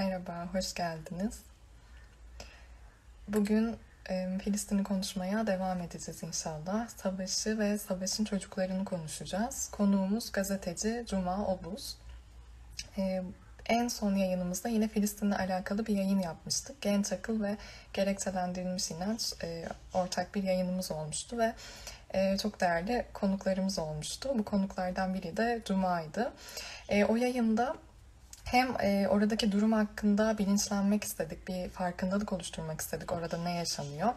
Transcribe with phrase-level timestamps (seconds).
[0.00, 1.40] Merhaba, hoş geldiniz.
[3.28, 3.76] Bugün
[4.10, 6.88] e, Filistin'i konuşmaya devam edeceğiz inşallah.
[6.88, 9.68] Savaşı ve savaşın çocuklarını konuşacağız.
[9.72, 11.96] Konuğumuz gazeteci Cuma Obuz.
[12.98, 13.22] E,
[13.66, 16.82] en son yayınımızda yine Filistin'le alakalı bir yayın yapmıştık.
[16.82, 17.56] Genç akıl ve
[17.92, 21.52] gerekçelendirilmiş inanç e, ortak bir yayınımız olmuştu ve
[22.14, 24.30] e, çok değerli konuklarımız olmuştu.
[24.34, 26.32] Bu konuklardan biri de Cuma'ydı.
[26.88, 27.76] E, o yayında
[28.44, 34.08] hem e, oradaki durum hakkında bilinçlenmek istedik, bir farkındalık oluşturmak istedik orada ne yaşanıyor.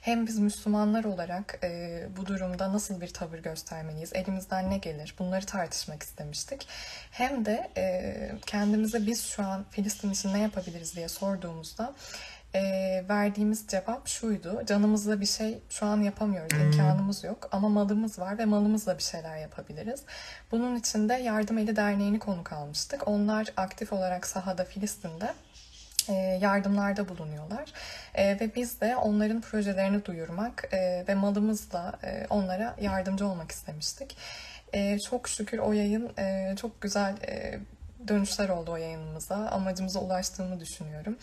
[0.00, 5.46] Hem biz Müslümanlar olarak e, bu durumda nasıl bir tavır göstermeliyiz, elimizden ne gelir bunları
[5.46, 6.68] tartışmak istemiştik.
[7.10, 11.94] Hem de e, kendimize biz şu an Filistin için ne yapabiliriz diye sorduğumuzda
[12.54, 14.62] e, verdiğimiz cevap şuydu.
[14.66, 19.36] Canımızla bir şey şu an yapamıyoruz, imkanımız yok ama malımız var ve malımızla bir şeyler
[19.36, 20.02] yapabiliriz.
[20.50, 23.08] Bunun için de Yardım Eli Derneği'ni konuk almıştık.
[23.08, 25.34] Onlar aktif olarak sahada Filistin'de
[26.40, 27.72] yardımlarda bulunuyorlar.
[28.14, 34.16] E, ve biz de onların projelerini duyurmak e, ve malımızla e, onlara yardımcı olmak istemiştik.
[34.72, 37.58] E, çok şükür o yayın e, çok güzel e,
[38.08, 39.36] dönüşler oldu o yayınımıza.
[39.36, 41.16] Amacımıza ulaştığımı düşünüyorum.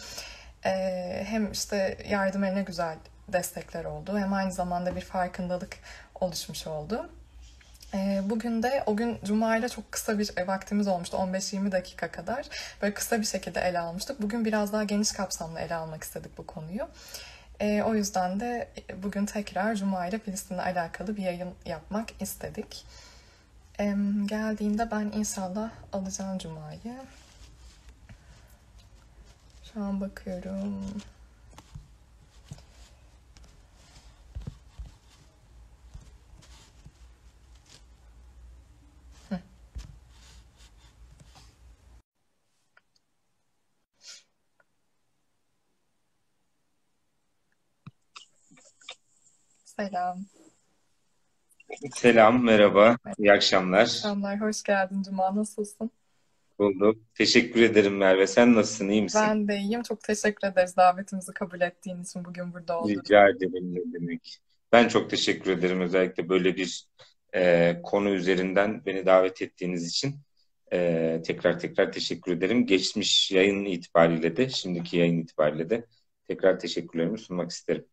[0.66, 2.96] Ee, hem işte yardım eline güzel
[3.28, 5.78] destekler oldu hem aynı zamanda bir farkındalık
[6.22, 7.10] oluşmuş oldu.
[7.94, 12.50] Ee, bugün de o gün Cuma ile çok kısa bir vaktimiz olmuştu 15-20 dakika kadar.
[12.82, 14.22] Böyle kısa bir şekilde ele almıştık.
[14.22, 16.88] Bugün biraz daha geniş kapsamlı ele almak istedik bu konuyu.
[17.60, 18.68] Ee, o yüzden de
[19.04, 22.86] bugün tekrar Cuma ile Filistin'le alakalı bir yayın yapmak istedik.
[24.26, 26.96] Geldiğinde ben inşallah alacağım Cuma'yı.
[29.74, 30.84] Şu an bakıyorum.
[49.66, 50.26] Selam.
[51.96, 53.86] Selam, merhaba, iyi akşamlar.
[53.86, 55.36] Selamlar, hoş geldin Cuma.
[55.36, 55.92] Nasılsın?
[56.60, 56.98] Bulduk.
[57.14, 58.28] Teşekkür ederim Merve.
[58.28, 59.22] Sen nasılsın, iyi misin?
[59.24, 59.84] Ben de iyiyim.
[59.84, 64.40] Çok teşekkür ederiz davetimizi kabul ettiğin için bugün burada olduğun Rica ederim ne demek.
[64.72, 66.88] Ben çok teşekkür ederim özellikle böyle bir
[67.36, 70.16] e, konu üzerinden beni davet ettiğiniz için.
[70.74, 72.66] E, tekrar tekrar teşekkür ederim.
[72.66, 75.86] Geçmiş yayın itibariyle de, şimdiki yayın itibariyle de
[76.28, 77.86] tekrar teşekkürlerimi sunmak isterim.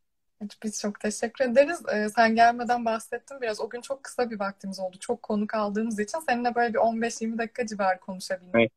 [0.62, 1.82] Biz çok teşekkür ederiz.
[1.92, 3.60] Ee, sen gelmeden bahsettim biraz.
[3.60, 4.96] O gün çok kısa bir vaktimiz oldu.
[5.00, 8.54] Çok konuk aldığımız için seninle böyle bir 15-20 dakika civarı konuşabildik.
[8.54, 8.72] Evet.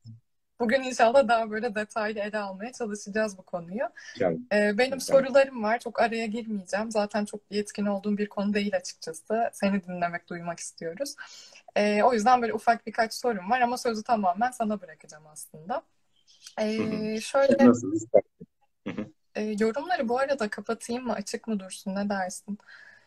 [0.59, 3.89] Bugün inşallah daha böyle detaylı ele almaya çalışacağız bu konuyu.
[4.19, 5.79] Yani, Ee, benim sorularım var.
[5.79, 6.91] Çok araya girmeyeceğim.
[6.91, 9.49] Zaten çok yetkin olduğum bir konu değil açıkçası.
[9.53, 11.15] Seni dinlemek, duymak istiyoruz.
[11.75, 15.81] Ee, o yüzden böyle ufak birkaç sorum var ama sözü tamamen sana bırakacağım aslında.
[16.59, 19.15] Ee, şöyle Nasıl istersin?
[19.35, 21.95] E, yorumları bu arada kapatayım mı, açık mı dursun?
[21.95, 22.57] Ne dersin?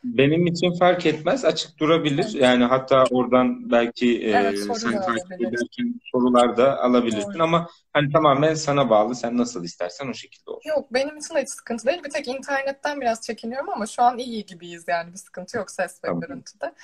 [0.05, 2.35] Benim için fark etmez, açık durabilir.
[2.35, 7.43] Yani hatta oradan belki e, Evet, soru sen takip ederken sorular da alabilirsin Doğru.
[7.43, 9.15] ama hani tamamen sana bağlı.
[9.15, 10.61] Sen nasıl istersen o şekilde olur.
[10.65, 12.05] Yok benim için hiç sıkıntı değil.
[12.05, 16.05] Bir tek internetten biraz çekiniyorum ama şu an iyi gibiyiz yani bir sıkıntı yok ses
[16.05, 16.21] ve Tamam.
[16.21, 16.75] görüntüde.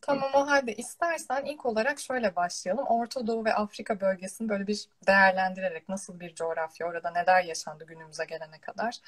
[0.00, 2.86] Tamam o halde istersen ilk olarak şöyle başlayalım.
[2.86, 8.24] Orta Doğu ve Afrika bölgesini böyle bir değerlendirerek nasıl bir coğrafya, orada neler yaşandı günümüze
[8.24, 8.98] gelene kadar.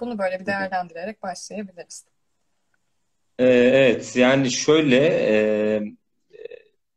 [0.00, 2.04] Bunu böyle bir değerlendirerek başlayabiliriz.
[3.38, 5.82] Ee, evet, yani şöyle e,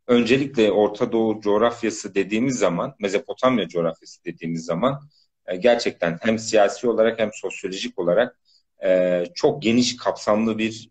[0.08, 5.00] öncelikle Orta Doğu coğrafyası dediğimiz zaman, Mezopotamya coğrafyası dediğimiz zaman
[5.48, 8.40] e, gerçekten hem siyasi olarak hem sosyolojik olarak
[8.86, 10.90] e, çok geniş kapsamlı bir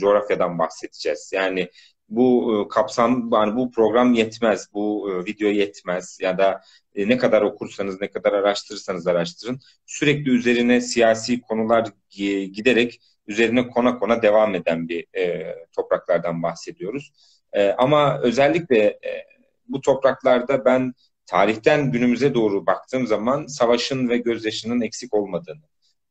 [0.00, 1.30] coğrafyadan bahsedeceğiz.
[1.34, 1.70] Yani
[2.08, 6.60] bu kapsam, yani bu program yetmez, bu video yetmez ya da
[6.96, 13.98] ne kadar okursanız, ne kadar araştırırsanız araştırın, sürekli üzerine siyasi konular gi- giderek üzerine kona
[13.98, 17.12] kona devam eden bir e, topraklardan bahsediyoruz.
[17.52, 19.26] E, ama özellikle e,
[19.68, 20.92] bu topraklarda ben
[21.26, 25.62] tarihten günümüze doğru baktığım zaman savaşın ve gözyaşının eksik olmadığını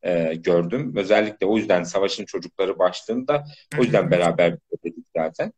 [0.03, 0.93] e, gördüm.
[0.95, 3.45] Özellikle o yüzden Savaşın Çocukları başlığında
[3.79, 5.53] o yüzden beraber dedik zaten.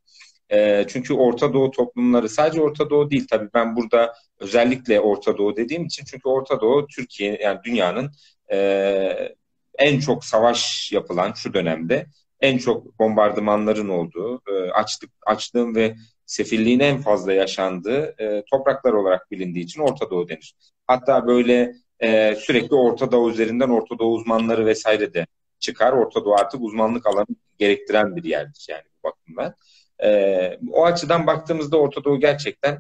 [0.52, 5.58] E, çünkü Orta Doğu toplumları sadece Orta Doğu değil tabii ben burada özellikle Orta Doğu
[5.58, 8.12] dediğim için çünkü Orta Doğu Türkiye yani dünyanın
[8.52, 9.36] e,
[9.78, 12.06] en çok savaş yapılan şu dönemde
[12.40, 19.32] en çok bombardımanların olduğu, e, açlık, açlığın ve sefilliğin en fazla yaşandığı e, topraklar olarak
[19.32, 20.56] bilindiği için Orta Doğu denir.
[20.88, 25.28] Hatta böyle e, sürekli Orta Doğu üzerinden Orta Doğu uzmanları vesaire de
[25.60, 25.94] çıkar.
[25.94, 27.26] Orta Doğu artık uzmanlık alanı
[27.60, 29.56] gerektiren bir yerdir yani bu bakımdan.
[30.04, 32.80] E, o açıdan baktığımızda Orta Doğu gerçekten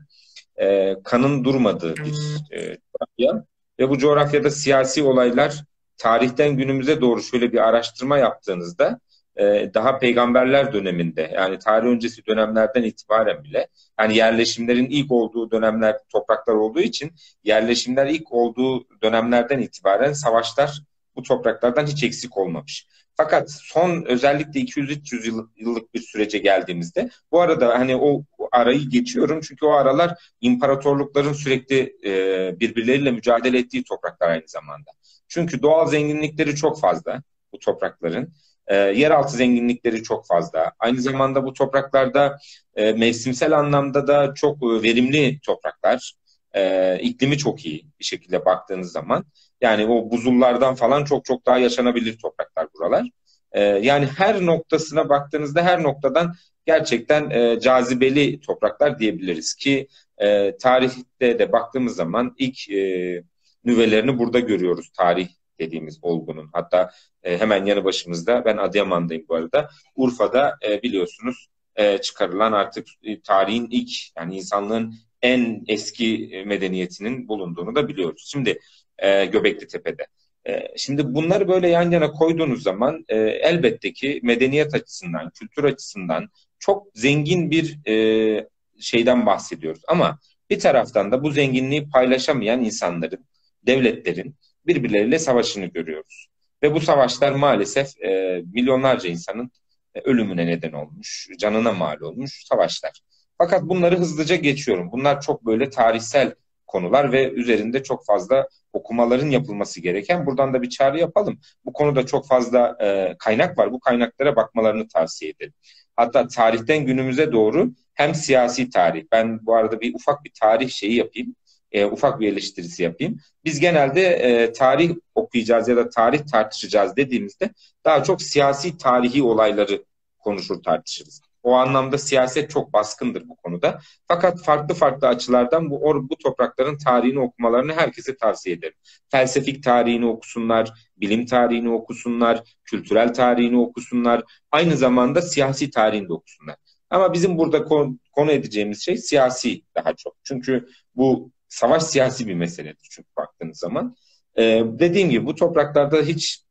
[0.62, 2.16] e, kanın durmadığı bir
[2.52, 3.46] e, coğrafya.
[3.80, 5.64] ve bu coğrafyada siyasi olaylar
[5.98, 9.00] tarihten günümüze doğru şöyle bir araştırma yaptığınızda
[9.36, 13.68] e, daha peygamberler döneminde yani tarih öncesi dönemlerden itibaren bile
[14.00, 17.12] yani yerleşimlerin ilk olduğu dönemler topraklar olduğu için
[17.44, 20.82] yerleşimler ilk olduğu dönemlerden itibaren savaşlar
[21.16, 22.88] bu topraklardan hiç eksik olmamış.
[23.18, 29.66] Fakat son özellikle 200-300 yıllık bir sürece geldiğimizde bu arada hani o arayı geçiyorum çünkü
[29.66, 34.92] o aralar imparatorlukların sürekli e, birbirleriyle mücadele ettiği topraklar aynı zamanda.
[35.28, 37.24] Çünkü doğal zenginlikleri çok fazla
[37.54, 38.34] bu toprakların.
[38.68, 40.72] E, yeraltı zenginlikleri çok fazla.
[40.80, 42.40] Aynı zamanda bu topraklarda
[42.76, 46.14] e, mevsimsel anlamda da çok e, verimli topraklar.
[46.54, 49.26] E, iklimi çok iyi bir şekilde baktığınız zaman.
[49.62, 53.10] Yani o buzullardan falan çok çok daha yaşanabilir topraklar buralar.
[53.52, 56.34] E, yani her noktasına baktığınızda her noktadan
[56.66, 63.24] gerçekten e, cazibeli topraklar diyebiliriz ki e, tarihte de baktığımız zaman ilk e,
[63.66, 65.28] nüvelerini burada görüyoruz tarih
[65.60, 66.50] dediğimiz olgunun.
[66.54, 66.92] Hatta
[67.24, 69.70] e, hemen yanı başımızda ben Adıyaman'dayım bu arada.
[69.96, 77.28] Urfa'da e, biliyorsunuz e, çıkarılan artık e, tarihin ilk yani insanlığın en eski e, medeniyetinin
[77.28, 78.26] bulunduğunu da biliyoruz.
[78.32, 78.60] Şimdi
[78.98, 80.08] e, Göbekli Tepe'de.
[80.48, 86.30] E, şimdi bunları böyle yan yana koyduğunuz zaman e, elbette ki medeniyet açısından, kültür açısından
[86.60, 88.48] çok zengin bir e,
[88.80, 89.82] şeyden bahsediyoruz.
[89.88, 93.26] Ama bir taraftan da bu zenginliği paylaşamayan insanların,
[93.64, 94.36] devletlerin
[94.68, 96.28] birbirleriyle savaşını görüyoruz.
[96.64, 99.52] Ve bu savaşlar maalesef e, milyonlarca insanın
[99.96, 103.02] e, ölümüne neden olmuş, canına mal olmuş savaşlar.
[103.38, 104.92] Fakat bunları hızlıca geçiyorum.
[104.92, 106.34] Bunlar çok böyle tarihsel
[106.68, 110.26] konular ve üzerinde çok fazla okumaların yapılması gereken.
[110.26, 111.40] Buradan da bir çağrı yapalım.
[111.66, 113.72] Bu konuda çok fazla e, kaynak var.
[113.72, 115.54] Bu kaynaklara bakmalarını tavsiye ederim.
[115.96, 119.04] Hatta tarihten günümüze doğru hem siyasi tarih.
[119.12, 121.36] Ben bu arada bir ufak bir tarih şeyi yapayım.
[121.72, 123.20] E, ufak bir eleştirisi yapayım.
[123.46, 127.50] Biz genelde e, tarih okuyacağız ya da tarih tartışacağız dediğimizde
[127.86, 129.84] daha çok siyasi tarihi olayları
[130.20, 131.22] konuşur tartışırız.
[131.44, 133.80] O anlamda siyaset çok baskındır bu konuda.
[134.08, 138.76] Fakat farklı farklı açılardan bu or, bu toprakların tarihini okumalarını herkese tavsiye ederim.
[139.12, 146.56] Felsefik tarihini okusunlar, bilim tarihini okusunlar, kültürel tarihini okusunlar, aynı zamanda siyasi tarihini de okusunlar.
[146.90, 150.16] Ama bizim burada konu, konu edeceğimiz şey siyasi daha çok.
[150.24, 153.96] Çünkü bu savaş siyasi bir meseledir çünkü baktığınız zaman.
[154.38, 156.44] Ee, dediğim gibi bu topraklarda hiç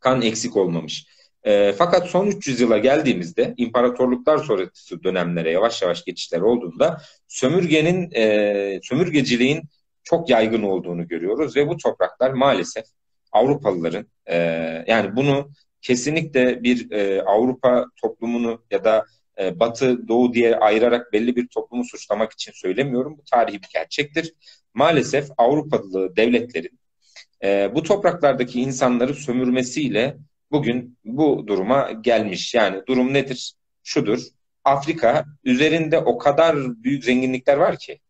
[0.00, 1.06] kan eksik olmamış.
[1.44, 8.80] E, fakat son 300 yıla geldiğimizde imparatorluklar sonrası dönemlere yavaş yavaş geçişler olduğunda sömürgenin, e,
[8.82, 9.62] sömürgeciliğin
[10.02, 12.84] çok yaygın olduğunu görüyoruz ve bu topraklar maalesef
[13.32, 14.36] Avrupalıların e,
[14.86, 15.50] yani bunu
[15.82, 19.06] kesinlikle bir e, Avrupa toplumunu ya da
[19.40, 23.18] e, Batı, Doğu diye ayırarak belli bir toplumu suçlamak için söylemiyorum.
[23.18, 24.34] Bu tarihi bir gerçektir.
[24.74, 26.78] Maalesef Avrupalı devletlerin
[27.44, 30.16] e, bu topraklardaki insanları sömürmesiyle
[30.50, 32.54] bugün bu duruma gelmiş.
[32.54, 33.54] Yani durum nedir?
[33.82, 34.20] Şudur.
[34.64, 38.00] Afrika üzerinde o kadar büyük zenginlikler var ki.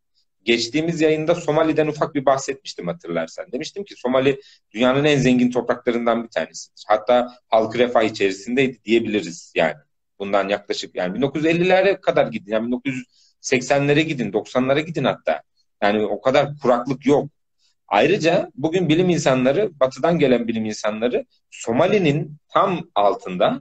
[0.44, 3.52] Geçtiğimiz yayında Somali'den ufak bir bahsetmiştim hatırlarsan.
[3.52, 4.40] Demiştim ki Somali
[4.70, 6.84] dünyanın en zengin topraklarından bir tanesidir.
[6.88, 9.74] Hatta halkı refah içerisindeydi diyebiliriz yani.
[10.18, 12.52] Bundan yaklaşık yani 1950'lere kadar gidin.
[12.52, 12.74] Yani
[13.42, 15.42] 1980'lere gidin, 90'lara gidin hatta.
[15.82, 17.30] Yani o kadar kuraklık yok.
[17.88, 23.60] Ayrıca bugün bilim insanları, batıdan gelen bilim insanları Somali'nin tam altında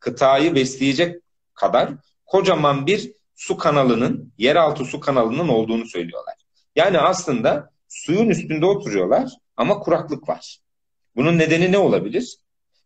[0.00, 1.16] kıtayı besleyecek
[1.54, 1.90] kadar
[2.26, 6.34] kocaman bir su kanalının, yeraltı su kanalının olduğunu söylüyorlar.
[6.76, 10.58] Yani aslında suyun üstünde oturuyorlar ama kuraklık var.
[11.16, 12.36] Bunun nedeni ne olabilir?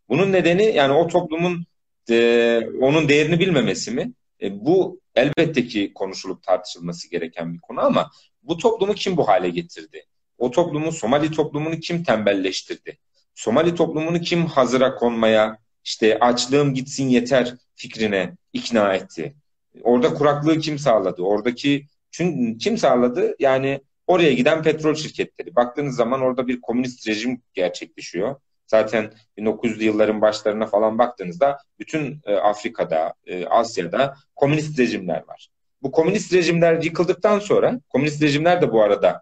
[0.09, 1.65] Bunun nedeni yani o toplumun
[2.09, 4.11] e, onun değerini bilmemesi mi?
[4.41, 8.11] E, bu elbette ki konuşulup tartışılması gereken bir konu ama
[8.43, 10.05] bu toplumu kim bu hale getirdi?
[10.43, 12.97] O toplumu, Somali toplumunu kim tembelleştirdi?
[13.35, 19.35] Somali toplumunu kim hazıra konmaya, işte açlığım gitsin yeter fikrine ikna etti?
[19.83, 21.21] Orada kuraklığı kim sağladı?
[21.21, 23.35] Oradaki çünkü kim sağladı?
[23.39, 25.55] Yani oraya giden petrol şirketleri.
[25.55, 28.35] Baktığınız zaman orada bir komünist rejim gerçekleşiyor.
[28.67, 35.49] Zaten 1900'lü yılların başlarına falan baktığınızda bütün e, Afrika'da, e, Asya'da komünist rejimler var.
[35.81, 39.21] Bu komünist rejimler yıkıldıktan sonra, komünist rejimler de bu arada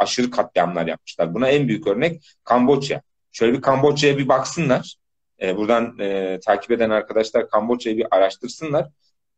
[0.00, 1.34] aşırı katliamlar yapmışlar.
[1.34, 3.02] Buna en büyük örnek Kamboçya.
[3.32, 4.96] Şöyle bir Kamboçya'ya bir baksınlar.
[5.42, 8.88] E, buradan e, takip eden arkadaşlar Kamboçya'yı bir araştırsınlar.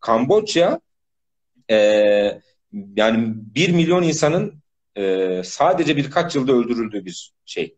[0.01, 0.81] Kamboçya
[1.71, 1.77] e,
[2.97, 4.63] yani bir milyon insanın
[4.97, 7.77] e, sadece birkaç yılda öldürüldüğü bir şey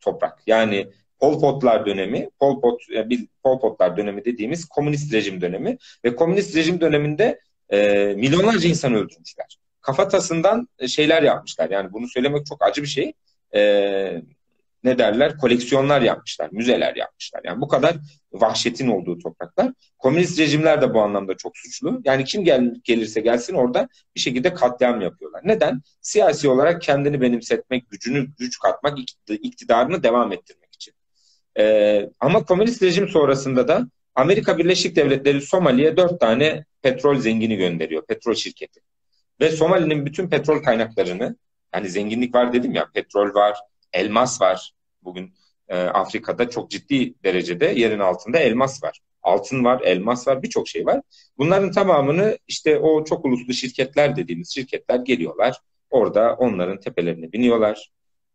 [0.00, 0.42] toprak.
[0.46, 3.08] Yani Pol Potlar dönemi, Pol Pot, e,
[3.42, 9.58] Pol Potlar dönemi dediğimiz komünist rejim dönemi ve komünist rejim döneminde e, milyonlarca insan öldürmüşler
[9.80, 11.70] kafatasından e, şeyler yapmışlar.
[11.70, 13.12] Yani bunu söylemek çok acı bir şey.
[13.54, 14.22] e,
[14.84, 17.40] ne derler koleksiyonlar yapmışlar, müzeler yapmışlar.
[17.44, 17.96] Yani bu kadar
[18.32, 19.72] vahşetin olduğu topraklar.
[19.98, 22.00] Komünist rejimler de bu anlamda çok suçlu.
[22.04, 25.42] Yani kim gel, gelirse gelsin orada bir şekilde katliam yapıyorlar.
[25.44, 25.82] Neden?
[26.00, 30.94] Siyasi olarak kendini benimsetmek, gücünü güç katmak, iktidarını devam ettirmek için.
[31.58, 38.06] Ee, ama komünist rejim sonrasında da Amerika Birleşik Devletleri Somali'ye dört tane petrol zengini gönderiyor,
[38.06, 38.80] petrol şirketi.
[39.40, 41.36] Ve Somali'nin bütün petrol kaynaklarını,
[41.74, 43.58] yani zenginlik var dedim ya, petrol var,
[43.92, 44.72] elmas var.
[45.02, 45.34] Bugün
[45.68, 49.00] e, Afrika'da çok ciddi derecede yerin altında elmas var.
[49.22, 51.00] Altın var, elmas var, birçok şey var.
[51.38, 55.56] Bunların tamamını işte o çok uluslu şirketler dediğimiz şirketler geliyorlar.
[55.90, 57.90] Orada onların tepelerine biniyorlar.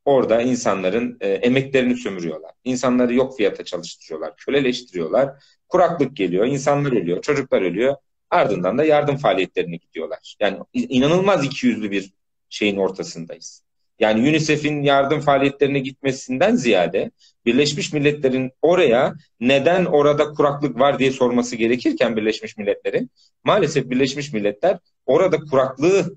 [0.06, 2.52] Orada insanların e, emeklerini sömürüyorlar.
[2.64, 5.44] İnsanları yok fiyata çalıştırıyorlar, köleleştiriyorlar.
[5.70, 7.96] Kuraklık geliyor, insanlar ölüyor, çocuklar ölüyor.
[8.36, 10.36] Ardından da yardım faaliyetlerine gidiyorlar.
[10.40, 12.14] Yani inanılmaz ikiyüzlü bir
[12.50, 13.62] şeyin ortasındayız.
[14.00, 17.12] Yani UNICEF'in yardım faaliyetlerine gitmesinden ziyade
[17.46, 23.12] Birleşmiş Milletler'in oraya neden orada kuraklık var diye sorması gerekirken Birleşmiş Milletler'in
[23.44, 26.16] maalesef Birleşmiş Milletler orada kuraklığı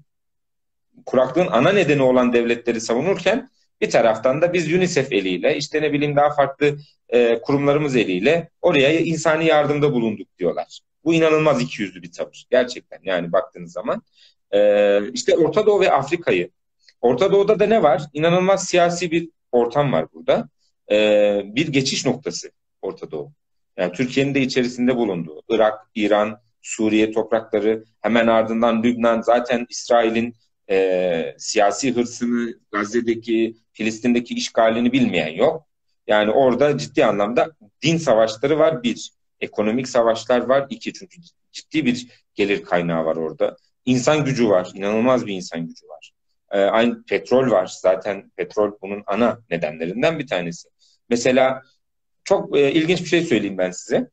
[1.06, 6.16] kuraklığın ana nedeni olan devletleri savunurken bir taraftan da biz UNICEF eliyle işte ne bileyim
[6.16, 10.80] daha farklı e, kurumlarımız eliyle oraya insani yardımda bulunduk diyorlar.
[11.08, 14.02] Bu inanılmaz ikiyüzlü bir tavır gerçekten yani baktığınız zaman.
[14.50, 16.50] E, işte Orta Doğu ve Afrika'yı
[17.00, 18.02] Orta Doğu'da da ne var?
[18.12, 20.48] İnanılmaz siyasi bir ortam var burada.
[20.90, 22.50] Ee, bir geçiş noktası
[22.82, 23.32] Orta Doğu.
[23.76, 30.34] Yani Türkiye'nin de içerisinde bulunduğu Irak, İran, Suriye toprakları, hemen ardından Lübnan, zaten İsrail'in
[30.70, 35.66] e, siyasi hırsını, Gazze'deki, Filistin'deki işgalini bilmeyen yok.
[36.06, 37.50] Yani orada ciddi anlamda
[37.82, 39.10] din savaşları var bir,
[39.40, 41.20] ekonomik savaşlar var iki çünkü
[41.52, 43.56] ciddi bir gelir kaynağı var orada.
[43.84, 46.12] İnsan gücü var, inanılmaz bir insan gücü var.
[46.50, 47.66] E, aynı petrol var.
[47.80, 50.68] Zaten petrol bunun ana nedenlerinden bir tanesi.
[51.08, 51.62] Mesela
[52.24, 54.10] çok e, ilginç bir şey söyleyeyim ben size.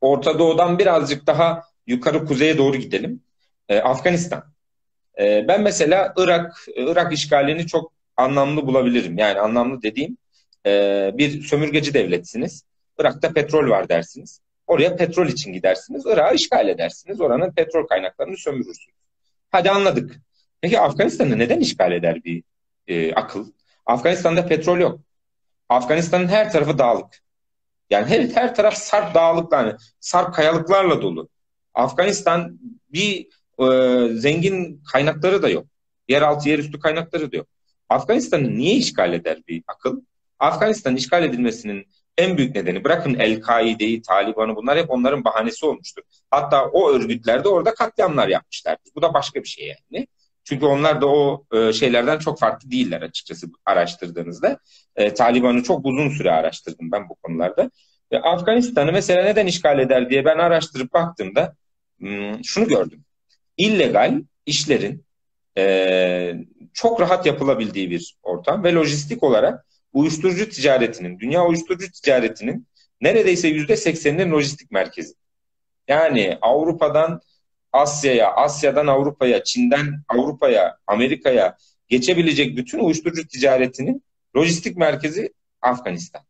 [0.00, 3.22] Orta Doğu'dan birazcık daha yukarı kuzeye doğru gidelim.
[3.68, 4.44] E, Afganistan.
[5.18, 9.18] E, ben mesela Irak Irak işgalini çok anlamlı bulabilirim.
[9.18, 10.16] Yani anlamlı dediğim
[10.66, 12.62] e, bir sömürgeci devletsiniz.
[12.98, 14.40] Irak'ta petrol var dersiniz.
[14.66, 16.06] Oraya petrol için gidersiniz.
[16.06, 17.20] Irak'ı işgal edersiniz.
[17.20, 18.96] Oranın petrol kaynaklarını sömürürsünüz.
[19.50, 20.20] Hadi anladık.
[20.60, 22.42] Peki Afganistan'ı neden işgal eder bir
[22.86, 23.46] e, akıl?
[23.86, 25.00] Afganistan'da petrol yok.
[25.68, 27.22] Afganistan'ın her tarafı dağlık.
[27.90, 31.28] Yani her, her taraf sarp dağlıklar, yani sarp kayalıklarla dolu.
[31.74, 33.26] Afganistan bir
[33.58, 35.66] e, zengin kaynakları da yok.
[36.08, 37.46] Yeraltı, yerüstü kaynakları da yok.
[37.88, 40.00] Afganistan'ı niye işgal eder bir akıl?
[40.38, 41.86] Afganistan işgal edilmesinin
[42.18, 46.02] en büyük nedeni bırakın El-Kaide'yi, Taliban'ı bunlar hep onların bahanesi olmuştur.
[46.30, 48.92] Hatta o örgütler de orada katliamlar yapmışlardır.
[48.94, 50.06] Bu da başka bir şey yani.
[50.44, 54.58] Çünkü onlar da o e, şeylerden çok farklı değiller açıkçası araştırdığınızda.
[54.96, 57.70] E, Taliban'ı çok uzun süre araştırdım ben bu konularda.
[58.12, 61.54] Ve Afganistan'ı mesela neden işgal eder diye ben araştırıp baktığımda
[61.98, 63.04] hmm, şunu gördüm.
[63.56, 65.04] İllegal işlerin
[65.58, 66.34] e,
[66.74, 69.65] çok rahat yapılabildiği bir ortam ve lojistik olarak
[69.96, 72.66] uyuşturucu ticaretinin, dünya uyuşturucu ticaretinin
[73.00, 75.14] neredeyse yüzde sekseninin lojistik merkezi.
[75.88, 77.20] Yani Avrupa'dan
[77.72, 81.56] Asya'ya, Asya'dan Avrupa'ya, Çin'den Avrupa'ya, Amerika'ya
[81.88, 84.02] geçebilecek bütün uyuşturucu ticaretinin
[84.36, 86.22] lojistik merkezi Afganistan.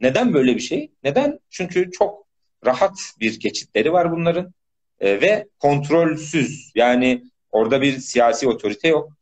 [0.00, 0.92] Neden böyle bir şey?
[1.04, 1.38] Neden?
[1.50, 2.26] Çünkü çok
[2.66, 4.54] rahat bir geçitleri var bunların
[5.00, 6.72] e, ve kontrolsüz.
[6.74, 9.12] Yani orada bir siyasi otorite yok.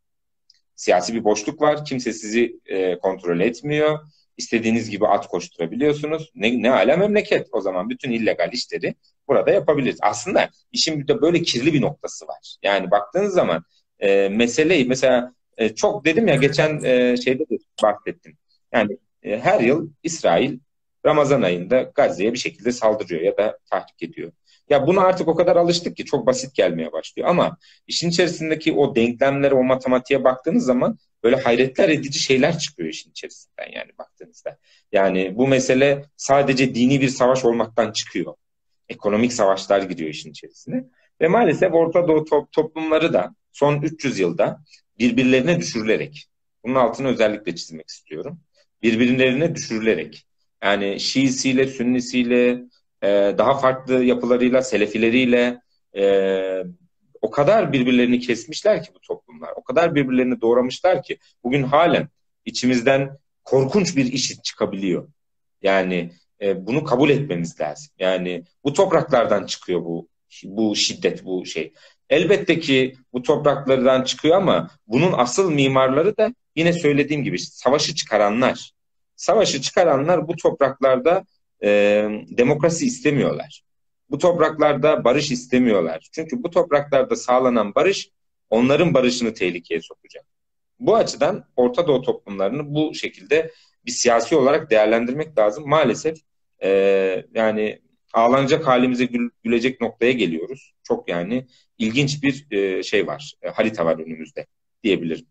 [0.81, 1.85] Siyasi bir boşluk var.
[1.85, 3.99] Kimse sizi e, kontrol etmiyor.
[4.37, 6.31] İstediğiniz gibi at koşturabiliyorsunuz.
[6.35, 8.95] Ne, ne ala memleket o zaman bütün illegal işleri
[9.29, 9.99] burada yapabiliriz.
[10.03, 12.57] Aslında işin bir de böyle kirli bir noktası var.
[12.63, 13.65] Yani baktığınız zaman
[13.99, 18.37] e, meseleyi mesela e, çok dedim ya geçen e, şeyde de bahsettim.
[18.73, 20.59] Yani e, her yıl İsrail
[21.07, 24.33] Ramazan ayında Gazze'ye bir şekilde saldırıyor ya da tahrik ediyor.
[24.71, 27.29] Ya buna artık o kadar alıştık ki çok basit gelmeye başlıyor.
[27.29, 33.11] Ama işin içerisindeki o denklemlere, o matematiğe baktığınız zaman böyle hayretler edici şeyler çıkıyor işin
[33.11, 34.59] içerisinden yani baktığınızda.
[34.93, 38.35] Yani bu mesele sadece dini bir savaş olmaktan çıkıyor
[38.89, 40.85] ekonomik savaşlar giriyor işin içerisine.
[41.21, 44.61] Ve maalesef Orta Doğu to- toplumları da son 300 yılda
[44.99, 46.29] birbirlerine düşürülerek,
[46.65, 48.41] bunun altını özellikle çizmek istiyorum.
[48.83, 50.27] Birbirlerine düşürülerek,
[50.63, 52.63] yani Şiisiyle, Sünnisiyle,
[53.03, 55.61] e, daha farklı yapılarıyla, Selefileriyle
[55.97, 56.65] e,
[57.21, 59.51] o kadar birbirlerini kesmişler ki bu toplumlar.
[59.57, 62.09] O kadar birbirlerini doğramışlar ki bugün halen
[62.45, 65.09] içimizden korkunç bir iş çıkabiliyor.
[65.63, 67.93] Yani e, bunu kabul etmemiz lazım.
[67.99, 70.09] Yani bu topraklardan çıkıyor bu
[70.45, 71.73] bu şiddet, bu şey.
[72.11, 78.73] Elbette ki bu topraklardan çıkıyor ama bunun asıl mimarları da yine söylediğim gibi savaşı çıkaranlar.
[79.17, 81.25] Savaşı çıkaranlar bu topraklarda
[81.65, 81.69] e,
[82.29, 83.63] demokrasi istemiyorlar.
[84.11, 86.09] Bu topraklarda barış istemiyorlar.
[86.13, 88.11] Çünkü bu topraklarda sağlanan barış
[88.51, 90.25] onların barışını tehlikeye sokacak.
[90.81, 93.51] Bu açıdan Orta Doğu toplumlarını bu şekilde
[93.87, 95.69] bir siyasi olarak değerlendirmek lazım.
[95.69, 96.19] Maalesef
[96.63, 96.69] e,
[97.35, 97.81] yani
[98.13, 100.75] ağlanacak halimize gül, gülecek noktaya geliyoruz.
[100.83, 101.47] Çok yani
[101.79, 104.47] ilginç bir e, şey var, e, harita var önümüzde
[104.83, 105.27] diyebilirim.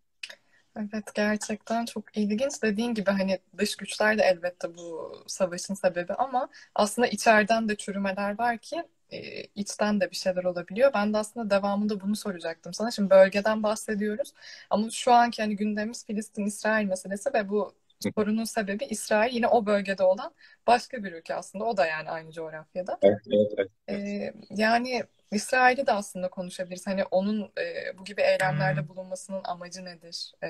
[0.79, 2.63] Evet gerçekten çok ilginç.
[2.63, 8.39] Dediğin gibi hani dış güçler de elbette bu savaşın sebebi ama aslında içeriden de çürümeler
[8.39, 10.91] var ki e, içten de bir şeyler olabiliyor.
[10.93, 12.91] Ben de aslında devamında bunu soracaktım sana.
[12.91, 14.33] Şimdi bölgeden bahsediyoruz
[14.69, 17.73] ama şu anki hani gündemimiz Filistin-İsrail meselesi ve bu
[18.15, 20.31] sorunun sebebi İsrail yine o bölgede olan
[20.67, 21.65] başka bir ülke aslında.
[21.65, 22.97] O da yani aynı coğrafyada.
[23.01, 23.69] Evet, evet, evet.
[23.89, 26.87] Ee, yani İsrail'i de aslında konuşabiliriz.
[26.87, 30.31] Hani onun e, bu gibi eylemlerde bulunmasının amacı nedir?
[30.43, 30.49] E,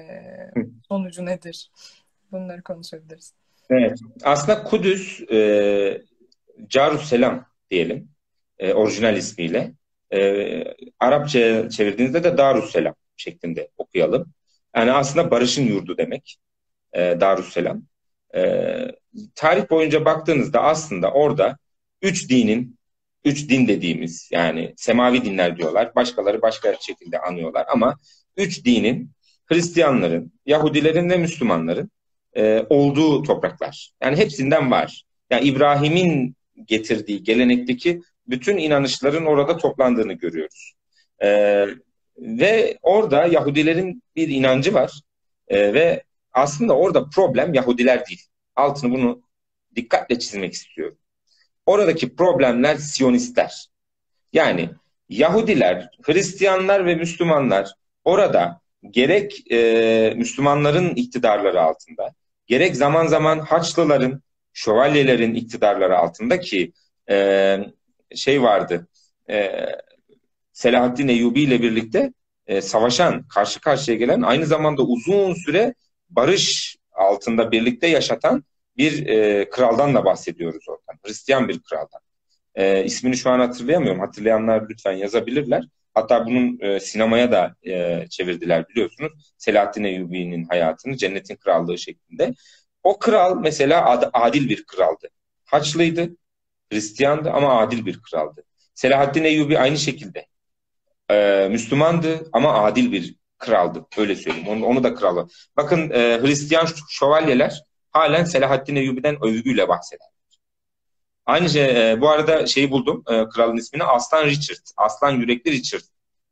[0.87, 1.71] sonucu nedir?
[2.31, 3.33] Bunları konuşabiliriz.
[3.69, 3.99] Evet.
[4.23, 6.01] Aslında Kudüs e,
[6.69, 8.09] Carusselam diyelim.
[8.59, 9.71] E, orijinal ismiyle.
[10.13, 10.63] E,
[10.99, 14.33] Arapça çevirdiğinizde de Darusselam şeklinde okuyalım.
[14.75, 16.37] Yani aslında barışın yurdu demek.
[16.93, 17.83] E, Darusselam.
[18.35, 18.41] E,
[19.35, 21.57] tarih boyunca baktığınızda aslında orada
[22.01, 22.78] üç dinin
[23.25, 25.95] üç din dediğimiz yani semavi dinler diyorlar.
[25.95, 27.99] Başkaları başka şekilde anıyorlar ama
[28.37, 29.11] üç dinin
[29.45, 31.91] Hristiyanların, Yahudilerin ve Müslümanların
[32.37, 33.91] e, olduğu topraklar.
[34.03, 35.03] Yani hepsinden var.
[35.29, 36.35] Yani İbrahim'in
[36.65, 40.73] getirdiği gelenekteki bütün inanışların orada toplandığını görüyoruz.
[41.21, 41.29] E,
[42.17, 45.01] ve orada Yahudilerin bir inancı var
[45.47, 48.21] e, ve aslında orada problem Yahudiler değil.
[48.55, 49.21] Altını bunu
[49.75, 50.97] dikkatle çizmek istiyorum.
[51.69, 53.67] Oradaki problemler Siyonistler.
[54.33, 54.69] Yani
[55.09, 62.13] Yahudiler, Hristiyanlar ve Müslümanlar orada gerek e, Müslümanların iktidarları altında,
[62.47, 64.21] gerek zaman zaman Haçlıların,
[64.53, 66.73] şövalyelerin iktidarları altında ki
[67.09, 67.57] e,
[68.15, 68.87] şey vardı,
[69.29, 69.65] e,
[70.53, 72.13] Selahaddin Eyyubi ile birlikte
[72.47, 75.73] e, savaşan, karşı karşıya gelen, aynı zamanda uzun süre
[76.09, 78.43] barış altında birlikte yaşatan
[78.79, 80.99] bir e, kraldan da bahsediyoruz oradan.
[81.05, 82.01] Hristiyan bir kraldan.
[82.55, 83.99] E, ismini şu an hatırlayamıyorum.
[84.01, 85.63] Hatırlayanlar lütfen yazabilirler.
[85.93, 89.33] Hatta bunun e, sinemaya da e, çevirdiler biliyorsunuz.
[89.37, 92.33] Selahaddin Eyyubi'nin hayatını Cennetin Krallığı şeklinde.
[92.83, 95.07] O kral mesela ad, adil bir kraldı.
[95.45, 96.09] Haçlıydı,
[96.71, 98.43] Hristiyandı ama adil bir kraldı.
[98.75, 100.25] Selahaddin Eyyubi aynı şekilde.
[101.11, 103.85] E, Müslümandı ama adil bir kraldı.
[103.97, 104.47] Öyle söyleyeyim.
[104.47, 105.27] Onu, onu da kralı.
[105.57, 110.07] Bakın e, Hristiyan şövalyeler halen Selahaddin Eyyubi'den övgüyle bahseder.
[111.25, 115.81] Aynı şey, e, bu arada şeyi buldum, e, kralın ismini Aslan Richard, Aslan Yürekli Richard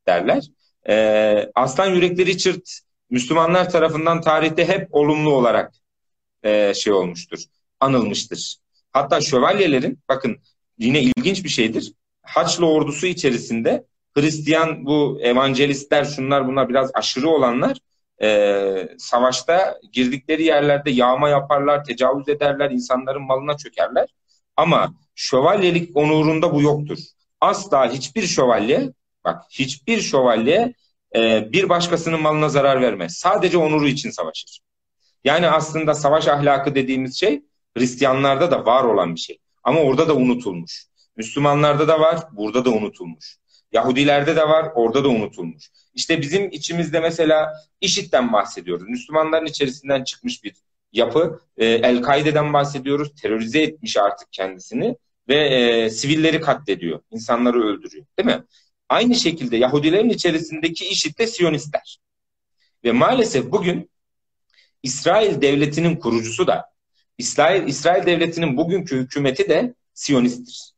[0.08, 0.44] derler.
[0.90, 2.62] E, Aslan Yürekli Richard
[3.10, 5.74] Müslümanlar tarafından tarihte hep olumlu olarak
[6.44, 7.40] e, şey olmuştur,
[7.80, 8.58] anılmıştır.
[8.92, 10.38] Hatta şövalyelerin, bakın
[10.78, 17.78] yine ilginç bir şeydir, Haçlı ordusu içerisinde Hristiyan bu evangelistler şunlar bunlar biraz aşırı olanlar
[18.22, 24.08] e, savaşta girdikleri yerlerde yağma yaparlar, tecavüz ederler, insanların malına çökerler.
[24.58, 26.98] Ama şövalyelik onurunda bu yoktur.
[27.42, 30.74] Asla hiçbir şövalye, bak hiçbir şövalye
[31.16, 33.14] e, bir başkasının malına zarar vermez.
[33.14, 34.60] Sadece onuru için savaşır.
[35.24, 37.42] Yani aslında savaş ahlakı dediğimiz şey
[37.78, 39.40] Hristiyanlarda da var olan bir şey.
[39.64, 40.86] Ama orada da unutulmuş.
[41.16, 43.38] Müslümanlarda da var, burada da unutulmuş.
[43.72, 45.70] Yahudilerde de var, orada da unutulmuş.
[45.94, 48.90] İşte bizim içimizde mesela IŞİD'den bahsediyoruz.
[48.90, 50.54] Müslümanların içerisinden çıkmış bir
[50.94, 51.42] yapı.
[51.58, 53.16] E, El-Kaide'den bahsediyoruz.
[53.22, 54.96] Terörize etmiş artık kendisini
[55.28, 57.00] ve e, sivilleri katlediyor.
[57.12, 58.06] insanları öldürüyor.
[58.20, 58.44] Değil mi?
[58.90, 62.00] Aynı şekilde Yahudilerin içerisindeki IŞİD de Siyonistler.
[62.84, 63.90] Ve maalesef bugün
[64.84, 66.66] İsrail devletinin kurucusu da
[67.18, 70.72] İsrail, İsrail devletinin bugünkü hükümeti de Siyonisttir.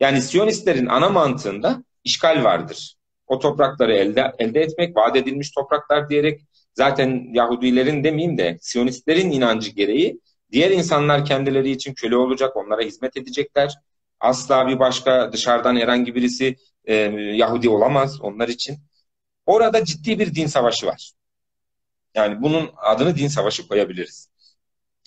[0.00, 2.94] Yani Siyonistlerin ana mantığında işgal vardır.
[3.26, 6.40] O toprakları elde, elde etmek, vaat edilmiş topraklar diyerek
[6.74, 10.20] zaten Yahudilerin demeyeyim de Siyonistlerin inancı gereği
[10.52, 13.74] diğer insanlar kendileri için köle olacak, onlara hizmet edecekler.
[14.20, 16.94] Asla bir başka dışarıdan herhangi birisi e,
[17.36, 18.78] Yahudi olamaz onlar için.
[19.46, 21.12] Orada ciddi bir din savaşı var.
[22.14, 24.28] Yani bunun adını din savaşı koyabiliriz.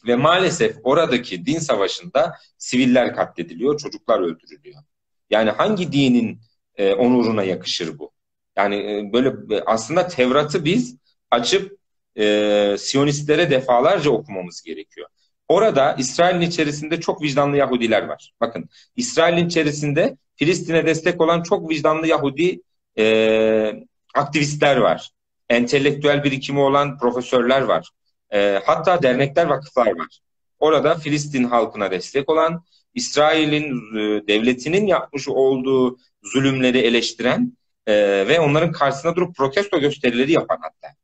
[0.08, 4.84] Ve maalesef oradaki din savaşında siviller katlediliyor, çocuklar öldürülüyor.
[5.30, 6.40] Yani hangi dinin
[6.78, 8.12] e, onuruna yakışır bu.
[8.58, 10.98] Yani e, böyle e, aslında Tevrat'ı biz
[11.32, 11.78] açıp
[12.18, 15.08] e, Siyonistlere defalarca okumamız gerekiyor.
[15.48, 18.34] Orada İsrail'in içerisinde çok vicdanlı Yahudiler var.
[18.42, 22.62] Bakın İsrail'in içerisinde Filistin'e destek olan çok vicdanlı Yahudi
[22.98, 23.74] e,
[24.14, 25.12] aktivistler var.
[25.50, 27.90] Entelektüel birikimi olan profesörler var.
[28.34, 30.20] E, hatta dernekler, vakıflar var.
[30.60, 32.64] Orada Filistin halkına destek olan,
[32.98, 37.58] İsrail'in e, devletinin yapmış olduğu zulümleri eleştiren
[37.88, 37.94] e,
[38.28, 40.96] ve onların karşısına durup protesto gösterileri yapan hatta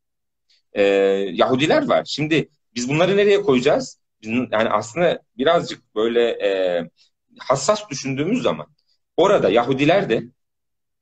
[0.73, 0.83] e,
[1.33, 2.05] Yahudiler var.
[2.05, 3.99] Şimdi biz bunları nereye koyacağız?
[4.25, 6.49] yani aslında birazcık böyle e,
[7.39, 8.67] hassas düşündüğümüz zaman
[9.17, 10.23] orada Yahudiler de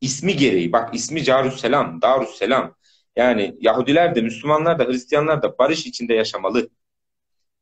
[0.02, 2.76] ismi gereği bak ismi Carüsselam, Darüsselam
[3.16, 6.70] yani Yahudiler de Müslümanlar da Hristiyanlar da barış içinde yaşamalı.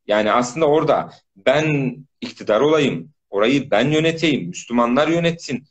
[0.06, 5.64] Yani aslında orada ben iktidar olayım, orayı ben yöneteyim, Müslümanlar yönetsin.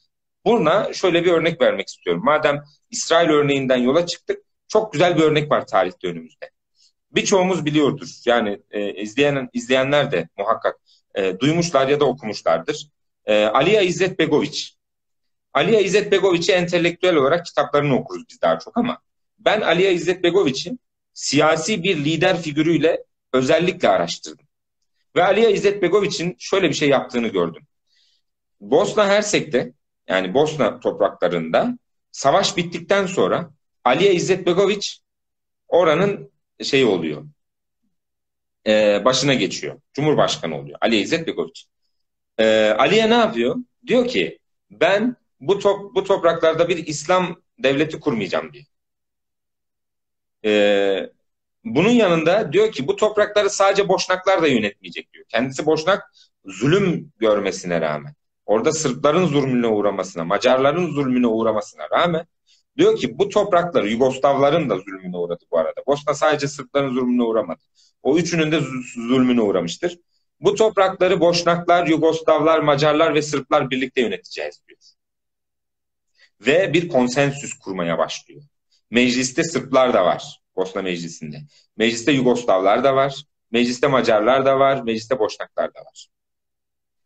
[0.46, 2.22] Buna şöyle bir örnek vermek istiyorum.
[2.26, 6.50] Madem İsrail örneğinden yola çıktık, çok güzel bir örnek var tarihte önümüzde.
[7.12, 8.08] Birçoğumuz biliyordur.
[8.26, 10.76] Yani e, izleyen izleyenler de muhakkak
[11.16, 12.90] e, duymuşlar ya da okumuşlardır.
[13.26, 14.76] E, Aliya İzzet Begoviç.
[15.54, 18.98] Aliya İzzet Begoviç'i entelektüel olarak kitaplarını okuruz biz daha çok ama
[19.40, 20.80] ben Aliya İzzet Begoviç'in
[21.14, 24.46] siyasi bir lider figürüyle özellikle araştırdım.
[25.20, 27.68] Ve Aliya İzzet Begoviç'in şöyle bir şey yaptığını gördüm.
[28.62, 29.74] Bosna Hersek'te
[30.08, 31.78] yani Bosna topraklarında
[32.12, 33.52] savaş bittikten sonra
[33.84, 35.00] Aliya İzzet Begoviç
[35.68, 36.32] oranın
[36.64, 37.26] şey oluyor.
[38.68, 39.82] E, başına geçiyor.
[39.94, 40.78] Cumhurbaşkanı oluyor.
[40.82, 41.66] Aliya İzzet Begoviç.
[42.38, 43.56] E, Aliye ne yapıyor?
[43.88, 44.40] Diyor ki
[44.72, 48.66] ben bu top, bu topraklarda bir İslam devleti kurmayacağım diyor.
[50.46, 51.10] E,
[51.76, 55.26] bunun yanında diyor ki bu toprakları sadece Boşnaklar da yönetmeyecek diyor.
[55.28, 56.14] Kendisi Boşnak
[56.46, 58.14] zulüm görmesine rağmen,
[58.46, 62.26] orada Sırpların zulmüne uğramasına, Macarların zulmüne uğramasına rağmen
[62.78, 65.82] diyor ki bu toprakları Yugoslavların da zulmüne uğradı bu arada.
[65.88, 67.62] Bosna sadece Sırpların zulmüne uğramadı.
[68.04, 68.60] O üçünün de
[68.96, 70.00] zulmüne uğramıştır.
[70.40, 74.80] Bu toprakları Boşnaklar, Yugoslavlar, Macarlar ve Sırplar birlikte yöneteceğiz diyor.
[76.42, 78.42] Ve bir konsensüs kurmaya başlıyor.
[78.92, 80.40] Mecliste Sırplar da var.
[80.56, 81.42] Bosna Meclisi'nde.
[81.78, 83.24] Mecliste Yugoslavlar da var.
[83.52, 84.82] Mecliste Macarlar da var.
[84.82, 86.08] Mecliste Boşnaklar da var.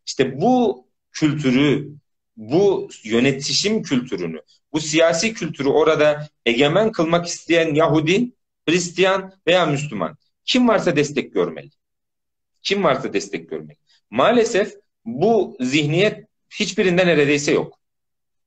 [0.06, 1.94] İşte bu kültürü,
[2.38, 4.42] bu yönetişim kültürünü,
[4.74, 8.32] bu siyasi kültürü orada egemen kılmak isteyen Yahudi,
[8.68, 11.70] Hristiyan veya Müslüman kim varsa destek görmeli.
[12.62, 13.78] Kim varsa destek görmeli.
[14.10, 14.76] Maalesef
[15.06, 17.80] bu zihniyet hiçbirinde neredeyse yok.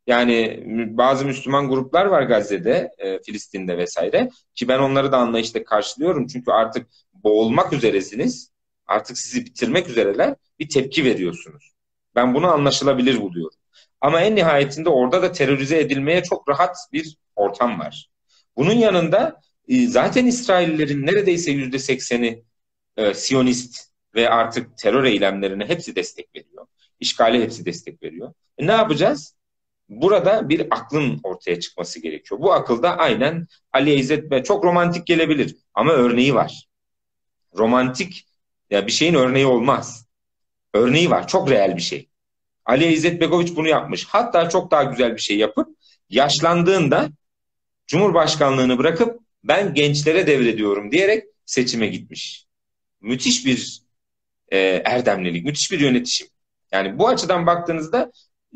[0.07, 0.63] Yani
[0.97, 6.27] bazı Müslüman gruplar var Gazze'de, e, Filistin'de vesaire ki ben onları da anlayışla karşılıyorum.
[6.27, 8.51] Çünkü artık boğulmak üzeresiniz.
[8.87, 10.35] Artık sizi bitirmek üzereler.
[10.59, 11.73] Bir tepki veriyorsunuz.
[12.15, 13.59] Ben bunu anlaşılabilir buluyorum.
[14.01, 18.11] Ama en nihayetinde orada da terörize edilmeye çok rahat bir ortam var.
[18.57, 22.43] Bunun yanında e, zaten İsraillerin neredeyse yüzde sekseni
[22.97, 26.67] e, Siyonist ve artık terör eylemlerine hepsi destek veriyor.
[27.01, 28.33] İşgale hepsi destek veriyor.
[28.59, 29.36] E, ne yapacağız?
[29.89, 32.41] Burada bir aklın ortaya çıkması gerekiyor.
[32.41, 36.69] Bu akılda aynen Ali İzzet ve çok romantik gelebilir ama örneği var.
[37.59, 38.27] Romantik
[38.71, 40.07] ya bir şeyin örneği olmaz.
[40.75, 41.29] Örneği var.
[41.29, 42.09] Çok reel bir şey.
[42.65, 44.05] Ali İzzet Begoviç bunu yapmış.
[44.05, 45.69] Hatta çok daha güzel bir şey yapıp
[46.11, 47.09] yaşlandığında
[47.87, 52.47] Cumhurbaşkanlığını bırakıp ben gençlere devrediyorum diyerek seçime gitmiş.
[53.01, 53.83] Müthiş bir
[54.49, 56.29] e, erdemlilik, müthiş bir yönetişim.
[56.73, 58.13] Yani bu açıdan baktığınızda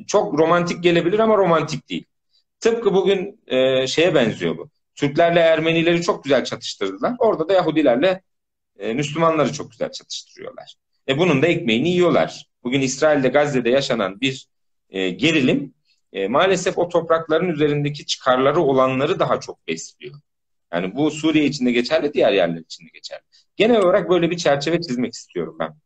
[0.06, 2.04] çok romantik gelebilir ama romantik değil.
[2.60, 4.70] Tıpkı bugün e, şeye benziyor bu.
[4.94, 7.14] Türklerle Ermenileri çok güzel çatıştırdılar.
[7.18, 8.22] Orada da Yahudilerle
[8.78, 10.74] e, Müslümanları çok güzel çatıştırıyorlar.
[11.08, 12.46] E bunun da ekmeğini yiyorlar.
[12.64, 14.48] Bugün İsrail'de Gazze'de yaşanan bir
[14.90, 15.74] e, gerilim
[16.12, 20.14] e, maalesef o toprakların üzerindeki çıkarları olanları daha çok besliyor.
[20.72, 23.22] Yani bu Suriye için de geçerli, diğer yerler için de geçerli.
[23.56, 25.76] Genel olarak böyle bir çerçeve çizmek istiyorum ben.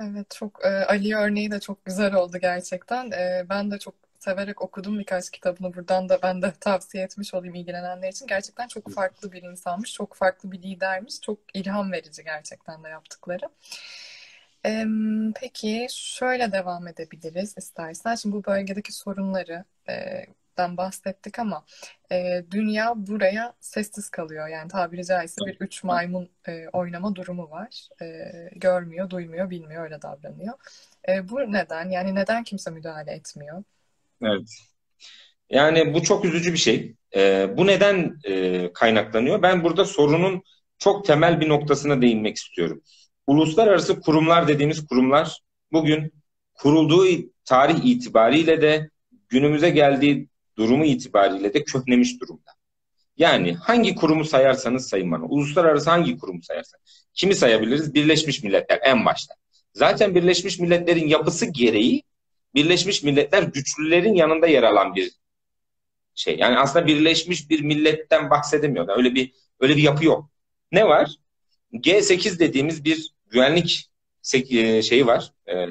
[0.00, 3.10] Evet, çok e, Ali örneği de çok güzel oldu gerçekten.
[3.10, 5.74] E, ben de çok severek okudum birkaç kitabını.
[5.74, 8.26] Buradan da ben de tavsiye etmiş olayım ilgilenenler için.
[8.26, 11.20] Gerçekten çok farklı bir insanmış, çok farklı bir lidermiş.
[11.20, 13.48] Çok ilham verici gerçekten de yaptıkları.
[15.40, 18.14] Peki şöyle devam edebiliriz istersen.
[18.14, 19.64] Şimdi bu bölgedeki sorunları
[20.58, 21.64] den bahsettik ama
[22.12, 24.48] e, dünya buraya sessiz kalıyor.
[24.48, 27.88] Yani tabiri caizse bir üç maymun e, oynama durumu var.
[28.02, 28.06] E,
[28.56, 30.54] görmüyor, duymuyor, bilmiyor, öyle davranıyor.
[31.08, 31.90] E, bu neden?
[31.90, 33.62] Yani neden kimse müdahale etmiyor?
[34.22, 34.48] Evet.
[35.50, 36.94] Yani bu çok üzücü bir şey.
[37.16, 39.42] E, bu neden e, kaynaklanıyor?
[39.42, 40.42] Ben burada sorunun
[40.78, 42.82] çok temel bir noktasına değinmek istiyorum.
[43.26, 45.40] Uluslararası kurumlar dediğimiz kurumlar
[45.72, 46.12] bugün
[46.54, 47.06] kurulduğu
[47.44, 48.90] tarih itibariyle de
[49.28, 52.50] günümüze geldiği durumu itibariyle de köhnemiş durumda.
[53.16, 55.24] Yani hangi kurumu sayarsanız sayın bana.
[55.24, 57.06] Uluslararası hangi kurumu sayarsanız.
[57.14, 57.94] Kimi sayabiliriz?
[57.94, 59.34] Birleşmiş Milletler en başta.
[59.72, 62.02] Zaten Birleşmiş Milletler'in yapısı gereği
[62.54, 65.12] Birleşmiş Milletler güçlülerin yanında yer alan bir
[66.14, 66.36] şey.
[66.38, 68.88] Yani aslında birleşmiş bir milletten bahsedemiyor.
[68.88, 70.30] Yani öyle bir öyle bir yapı yok.
[70.72, 71.10] Ne var?
[71.72, 73.90] G8 dediğimiz bir güvenlik
[74.34, 75.32] e, şeyi var.
[75.46, 75.66] E,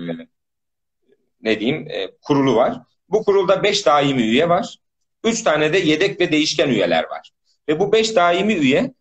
[1.41, 1.88] ne diyeyim?
[1.91, 2.78] E, kurulu var.
[3.13, 4.78] Bu kurulda 5 daimi üye var.
[5.23, 7.32] 3 tane de yedek ve değişken üyeler var.
[7.69, 8.93] Ve bu 5 daimi üye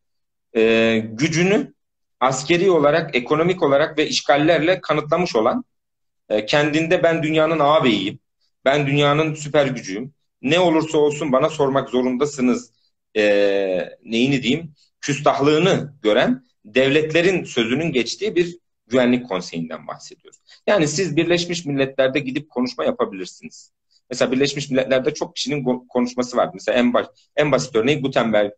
[0.56, 1.74] e, gücünü
[2.20, 5.64] askeri olarak, ekonomik olarak ve işgallerle kanıtlamış olan
[6.28, 8.18] e, kendinde ben dünyanın ağabeyiyim,
[8.64, 12.72] ben dünyanın süper gücüyüm, ne olursa olsun bana sormak zorundasınız
[13.16, 13.22] e,
[14.04, 20.40] neyini diyeyim, küstahlığını gören devletlerin sözünün geçtiği bir güvenlik konseyinden bahsediyoruz.
[20.66, 23.72] Yani siz Birleşmiş Milletler'de gidip konuşma yapabilirsiniz.
[24.12, 26.50] Mesela Birleşmiş Milletler'de çok kişinin konuşması var.
[26.54, 28.52] Mesela en baş, en basit örneği Gutenberg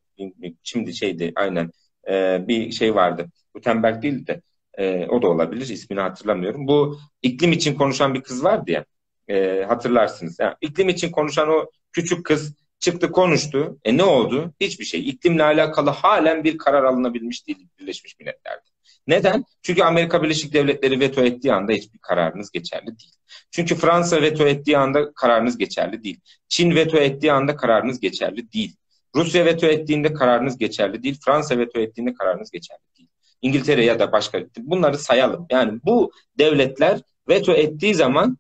[0.63, 1.71] şimdi şeydi aynen
[2.09, 3.27] e, bir şey vardı.
[3.55, 4.43] Gutenberg değil de
[4.79, 5.69] e, o da olabilir.
[5.69, 6.67] ismini hatırlamıyorum.
[6.67, 8.85] Bu iklim için konuşan bir kız vardı ya.
[9.29, 10.37] E, hatırlarsınız.
[10.41, 13.79] Yani iklim için konuşan o küçük kız çıktı konuştu.
[13.85, 14.55] E ne oldu?
[14.61, 15.09] Hiçbir şey.
[15.09, 18.69] İklimle alakalı halen bir karar alınabilmiş değil Birleşmiş Milletler'de.
[19.07, 19.45] Neden?
[19.63, 23.14] Çünkü Amerika Birleşik Devletleri veto ettiği anda hiçbir kararınız geçerli değil.
[23.51, 26.21] Çünkü Fransa veto ettiği anda kararınız geçerli değil.
[26.49, 28.77] Çin veto ettiği anda kararınız geçerli değil.
[29.17, 31.19] Rusya veto ettiğinde kararınız geçerli değil.
[31.25, 33.09] Fransa veto ettiğinde kararınız geçerli değil.
[33.43, 35.47] İngiltere ya da başka bunları sayalım.
[35.51, 38.39] Yani bu devletler veto ettiği zaman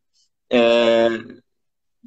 [0.52, 1.08] e,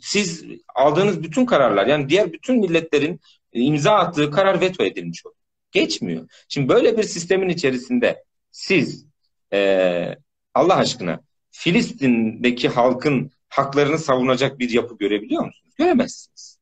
[0.02, 0.46] siz
[0.76, 3.20] aldığınız bütün kararlar yani diğer bütün milletlerin
[3.54, 5.38] imza attığı karar veto edilmiş oluyor.
[5.72, 6.30] Geçmiyor.
[6.50, 9.06] Şimdi böyle bir sistemin içerisinde siz
[9.54, 10.18] e,
[10.54, 11.20] Allah aşkına
[11.60, 15.74] Filistin'deki halkın haklarını savunacak bir yapı görebiliyor musunuz?
[15.78, 16.58] Göremezsiniz.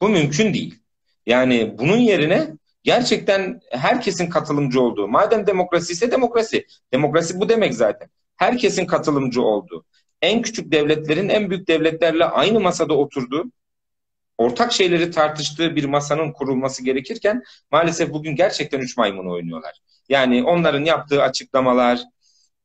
[0.00, 0.78] Bu mümkün değil.
[1.26, 2.48] Yani bunun yerine
[2.82, 6.66] gerçekten herkesin katılımcı olduğu, madem demokrasi ise demokrasi.
[6.92, 8.08] Demokrasi bu demek zaten.
[8.36, 9.84] Herkesin katılımcı olduğu,
[10.22, 13.44] en küçük devletlerin en büyük devletlerle aynı masada oturduğu,
[14.38, 19.78] ortak şeyleri tartıştığı bir masanın kurulması gerekirken maalesef bugün gerçekten üç maymun oynuyorlar.
[20.08, 22.00] Yani onların yaptığı açıklamalar,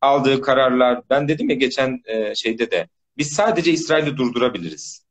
[0.01, 5.05] aldığı kararlar, ben dedim ya geçen e, şeyde de biz sadece İsrail'i durdurabiliriz.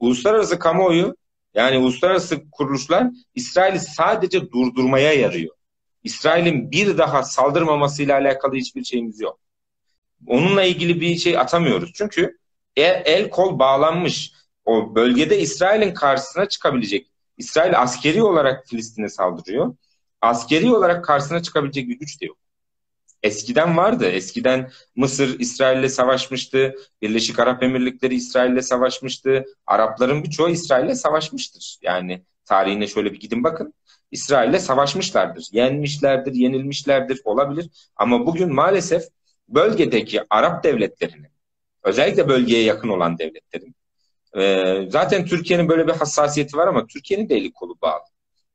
[0.00, 1.16] Uluslararası kamuoyu
[1.54, 5.54] yani uluslararası kuruluşlar İsrail'i sadece durdurmaya yarıyor.
[6.04, 9.40] İsrail'in bir daha saldırmamasıyla alakalı hiçbir şeyimiz yok.
[10.26, 11.90] Onunla ilgili bir şey atamıyoruz.
[11.94, 12.38] Çünkü
[12.76, 14.32] el, el kol bağlanmış.
[14.64, 17.10] O bölgede İsrail'in karşısına çıkabilecek.
[17.36, 19.76] İsrail askeri olarak Filistin'e saldırıyor.
[20.20, 22.36] Askeri olarak karşısına çıkabilecek bir güç de yok.
[23.22, 24.06] Eskiden vardı.
[24.06, 26.74] Eskiden Mısır İsrail'le savaşmıştı.
[27.02, 29.44] Birleşik Arap Emirlikleri İsrail'le savaşmıştı.
[29.66, 31.78] Arapların birçoğu İsrail'le savaşmıştır.
[31.82, 33.74] Yani tarihine şöyle bir gidin bakın.
[34.10, 35.48] İsrail'le savaşmışlardır.
[35.52, 37.70] Yenmişlerdir, yenilmişlerdir olabilir.
[37.96, 39.02] Ama bugün maalesef
[39.48, 41.28] bölgedeki Arap devletlerinin,
[41.82, 43.74] özellikle bölgeye yakın olan devletlerin,
[44.36, 48.04] e, zaten Türkiye'nin böyle bir hassasiyeti var ama Türkiye'nin de eli kolu bağlı.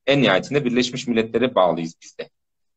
[0.07, 2.29] En nihayetinde Birleşmiş Milletler'e bağlıyız biz de.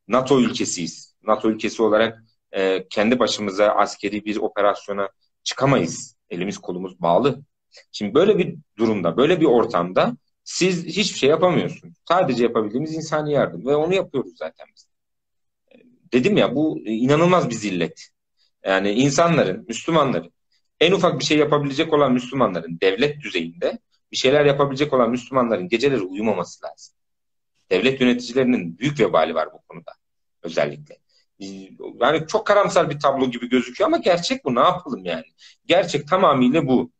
[0.08, 1.07] NATO ülkesiyiz.
[1.28, 5.08] NATO ülkesi olarak e, kendi başımıza askeri bir operasyona
[5.42, 6.16] çıkamayız.
[6.30, 7.40] Elimiz kolumuz bağlı.
[7.92, 11.94] Şimdi böyle bir durumda, böyle bir ortamda siz hiçbir şey yapamıyorsunuz.
[12.08, 14.88] Sadece yapabildiğimiz insani yardım ve onu yapıyoruz zaten biz.
[16.12, 18.08] Dedim ya bu inanılmaz bir zillet.
[18.64, 20.32] Yani insanların, Müslümanların
[20.80, 23.78] en ufak bir şey yapabilecek olan Müslümanların devlet düzeyinde
[24.12, 26.94] bir şeyler yapabilecek olan Müslümanların geceleri uyumaması lazım.
[27.70, 29.92] Devlet yöneticilerinin büyük vebali var bu konuda
[30.42, 30.96] özellikle.
[32.00, 34.54] Yani çok karamsar bir tablo gibi gözüküyor ama gerçek bu.
[34.54, 35.24] Ne yapalım yani?
[35.66, 36.90] Gerçek tamamıyla bu.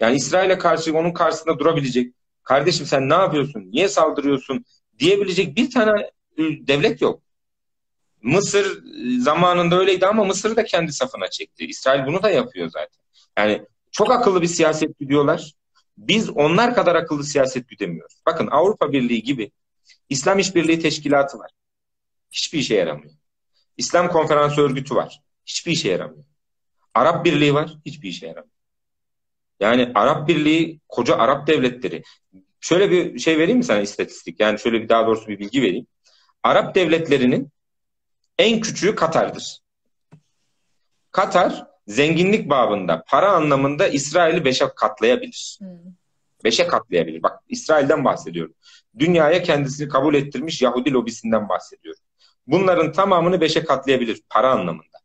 [0.00, 4.64] Yani İsrail'e karşı onun karşısında durabilecek, kardeşim sen ne yapıyorsun, niye saldırıyorsun
[4.98, 7.22] diyebilecek bir tane devlet yok.
[8.22, 8.82] Mısır
[9.18, 11.66] zamanında öyleydi ama Mısır'ı da kendi safına çekti.
[11.66, 12.98] İsrail bunu da yapıyor zaten.
[13.38, 15.52] Yani çok akıllı bir siyaset güdüyorlar.
[15.98, 18.20] Biz onlar kadar akıllı siyaset güdemiyoruz.
[18.26, 19.50] Bakın Avrupa Birliği gibi
[20.08, 21.50] İslam İşbirliği Teşkilatı var.
[22.30, 23.14] Hiçbir işe yaramıyor.
[23.76, 25.20] İslam Konferansı Örgütü var.
[25.46, 26.24] Hiçbir işe yaramıyor.
[26.94, 27.78] Arap Birliği var.
[27.86, 28.54] Hiçbir işe yaramıyor.
[29.60, 32.02] Yani Arap Birliği, koca Arap devletleri.
[32.60, 34.40] Şöyle bir şey vereyim mi sana istatistik?
[34.40, 35.86] Yani şöyle bir daha doğrusu bir bilgi vereyim.
[36.42, 37.50] Arap devletlerinin
[38.38, 39.58] en küçüğü Katar'dır.
[41.10, 45.56] Katar zenginlik babında, para anlamında İsrail'i beşe katlayabilir.
[45.58, 45.68] Hmm.
[46.44, 47.22] Beşe katlayabilir.
[47.22, 48.54] Bak İsrail'den bahsediyorum.
[48.98, 52.00] Dünyaya kendisini kabul ettirmiş Yahudi lobisinden bahsediyorum.
[52.46, 54.98] Bunların tamamını beşe katlayabilir para anlamında.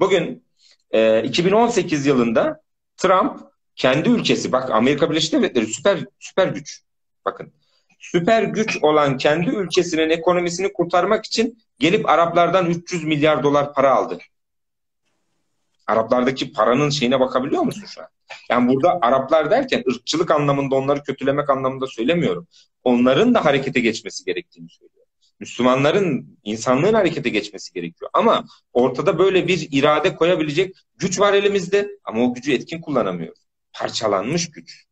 [0.00, 0.44] Bugün
[0.90, 2.62] e, 2018 yılında
[2.96, 3.40] Trump
[3.76, 6.82] kendi ülkesi, bak Amerika Birleşik Devletleri süper süper güç.
[7.24, 7.52] Bakın
[7.98, 14.18] süper güç olan kendi ülkesinin ekonomisini kurtarmak için gelip Araplardan 300 milyar dolar para aldı.
[15.86, 18.08] Araplardaki paranın şeyine bakabiliyor musun şu an?
[18.50, 22.46] Yani burada Araplar derken ırkçılık anlamında onları kötülemek anlamında söylemiyorum.
[22.84, 24.99] Onların da harekete geçmesi gerektiğini söylüyorum.
[25.40, 28.10] Müslümanların, insanlığın harekete geçmesi gerekiyor.
[28.14, 33.40] Ama ortada böyle bir irade koyabilecek güç var elimizde ama o gücü etkin kullanamıyoruz.
[33.72, 34.84] Parçalanmış güç.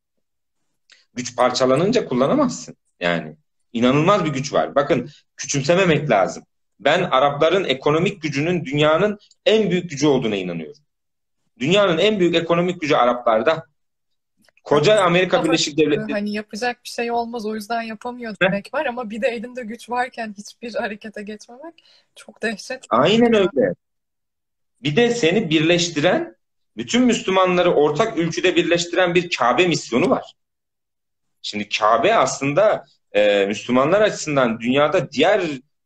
[1.14, 2.76] Güç parçalanınca kullanamazsın.
[3.00, 3.36] Yani
[3.72, 4.74] inanılmaz bir güç var.
[4.74, 6.44] Bakın küçümsememek lazım.
[6.80, 10.82] Ben Arapların ekonomik gücünün dünyanın en büyük gücü olduğuna inanıyorum.
[11.58, 13.66] Dünyanın en büyük ekonomik gücü Araplarda.
[14.64, 16.12] Koca Amerika Birleşik Devletleri.
[16.12, 19.90] Hani yapacak bir şey olmaz o yüzden yapamıyor demek var ama bir de elinde güç
[19.90, 21.84] varken hiçbir harekete geçmemek
[22.16, 22.86] çok dehşet.
[22.90, 23.74] Aynen öyle.
[24.82, 26.36] Bir de seni birleştiren,
[26.76, 30.34] bütün Müslümanları ortak ülküde birleştiren bir Kabe misyonu var.
[31.42, 35.42] Şimdi Kabe aslında e, Müslümanlar açısından dünyada diğer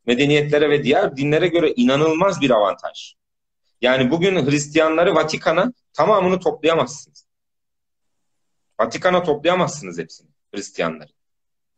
[0.07, 3.15] medeniyetlere ve diğer dinlere göre inanılmaz bir avantaj.
[3.81, 7.22] Yani bugün Hristiyanları Vatikan'a tamamını toplayamazsınız.
[8.83, 11.11] Vatikan'a toplayamazsınız hepsini Hristiyanları.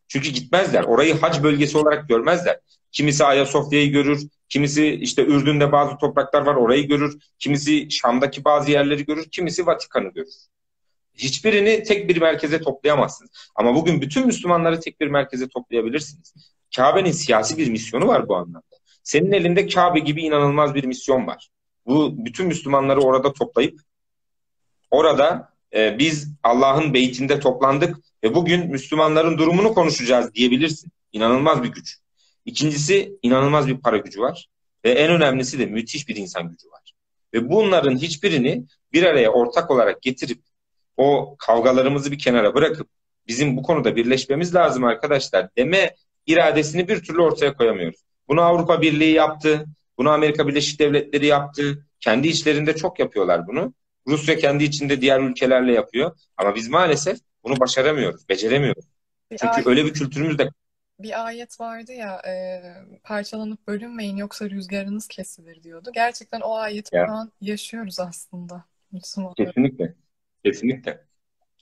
[0.08, 0.84] Çünkü gitmezler.
[0.84, 2.60] Orayı hac bölgesi olarak görmezler.
[2.92, 9.06] Kimisi Ayasofya'yı görür, kimisi işte Ürdün'de bazı topraklar var orayı görür, kimisi Şam'daki bazı yerleri
[9.06, 10.34] görür, kimisi Vatikan'ı görür.
[11.14, 13.30] Hiçbirini tek bir merkeze toplayamazsınız.
[13.54, 16.34] Ama bugün bütün Müslümanları tek bir merkeze toplayabilirsiniz.
[16.76, 18.76] Kabe'nin siyasi bir misyonu var bu anlamda.
[19.02, 21.50] Senin elinde Kabe gibi inanılmaz bir misyon var.
[21.86, 23.80] Bu bütün Müslümanları orada toplayıp
[24.90, 30.90] orada e, biz Allah'ın beytinde toplandık ve bugün Müslümanların durumunu konuşacağız diyebilirsin.
[31.12, 31.98] İnanılmaz bir güç.
[32.44, 34.48] İkincisi inanılmaz bir para gücü var
[34.84, 36.92] ve en önemlisi de müthiş bir insan gücü var.
[37.34, 40.40] Ve bunların hiçbirini bir araya ortak olarak getirip
[40.96, 42.88] o kavgalarımızı bir kenara bırakıp
[43.26, 45.94] bizim bu konuda birleşmemiz lazım arkadaşlar deme
[46.26, 48.00] iradesini bir türlü ortaya koyamıyoruz.
[48.28, 49.64] Bunu Avrupa Birliği yaptı,
[49.98, 51.86] bunu Amerika Birleşik Devletleri yaptı.
[52.00, 53.74] Kendi içlerinde çok yapıyorlar bunu.
[54.06, 56.18] Rusya kendi içinde diğer ülkelerle yapıyor.
[56.36, 58.84] Ama biz maalesef bunu başaramıyoruz, beceremiyoruz.
[59.30, 60.50] Bir Çünkü ayet, öyle bir kültürümüz de
[60.98, 62.62] bir ayet vardı ya e,
[63.04, 65.90] parçalanıp bölünmeyin yoksa rüzgarınız kesilir diyordu.
[65.94, 67.06] Gerçekten o ayeti ya.
[67.06, 68.64] şu an yaşıyoruz aslında.
[69.36, 69.94] Kesinlikle.
[70.44, 71.04] Kesinlikle.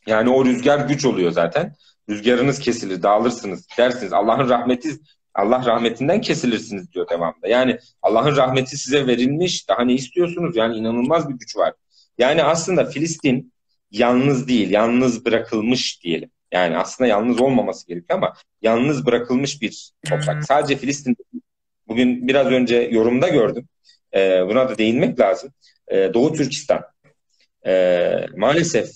[0.06, 1.74] Yani o rüzgar güç oluyor zaten.
[2.08, 4.12] Rüzgarınız kesilir, dağılırsınız dersiniz.
[4.12, 4.90] Allah'ın rahmeti
[5.34, 7.48] Allah rahmetinden kesilirsiniz diyor devamında.
[7.48, 9.68] Yani Allah'ın rahmeti size verilmiş.
[9.68, 10.56] Daha ne istiyorsunuz?
[10.56, 11.74] Yani inanılmaz bir güç var.
[12.18, 13.52] Yani aslında Filistin
[13.90, 16.30] yalnız değil, yalnız bırakılmış diyelim.
[16.52, 20.44] Yani aslında yalnız olmaması gerekiyor ama yalnız bırakılmış bir toprak.
[20.44, 21.16] Sadece Filistin
[21.88, 23.68] bugün biraz önce yorumda gördüm.
[24.14, 25.50] Ee, buna da değinmek lazım.
[25.88, 26.82] Ee, Doğu Türkistan.
[27.66, 28.90] Ee, maalesef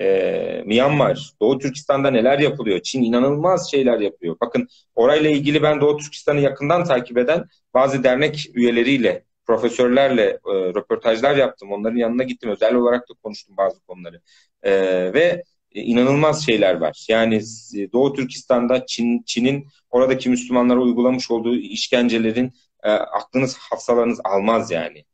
[0.00, 2.80] e, Myanmar, Doğu Türkistan'da neler yapılıyor?
[2.80, 4.36] Çin inanılmaz şeyler yapıyor.
[4.40, 11.36] Bakın orayla ilgili ben Doğu Türkistan'ı yakından takip eden bazı dernek üyeleriyle, profesörlerle e, röportajlar
[11.36, 11.72] yaptım.
[11.72, 12.50] Onların yanına gittim.
[12.50, 14.20] Özel olarak da konuştum bazı konuları.
[14.62, 14.72] E,
[15.14, 15.42] ve
[15.74, 17.06] inanılmaz şeyler var.
[17.08, 17.36] Yani
[17.76, 25.04] e, Doğu Türkistan'da Çin, Çin'in oradaki Müslümanlara uygulamış olduğu işkencelerin e, aklınız, hafsalarınız almaz yani.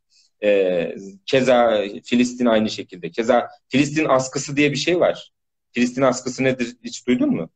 [0.45, 0.95] E,
[1.27, 3.11] keza Filistin aynı şekilde.
[3.11, 5.33] Keza Filistin askısı diye bir şey var.
[5.73, 7.51] Filistin askısı nedir hiç duydun mu?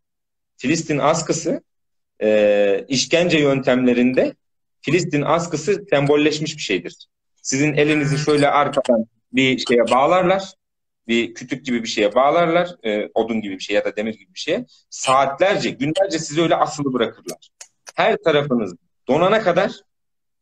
[0.56, 1.62] Filistin askısı
[2.22, 4.34] e, işkence yöntemlerinde
[4.80, 6.96] Filistin askısı sembolleşmiş bir şeydir.
[7.42, 10.52] Sizin elinizi şöyle arkadan bir şeye bağlarlar.
[11.08, 12.68] Bir kütük gibi bir şeye bağlarlar.
[12.84, 14.66] E, odun gibi bir şey ya da demir gibi bir şeye.
[14.90, 17.48] Saatlerce, günlerce sizi öyle asılı bırakırlar.
[17.94, 18.74] Her tarafınız
[19.08, 19.72] donana kadar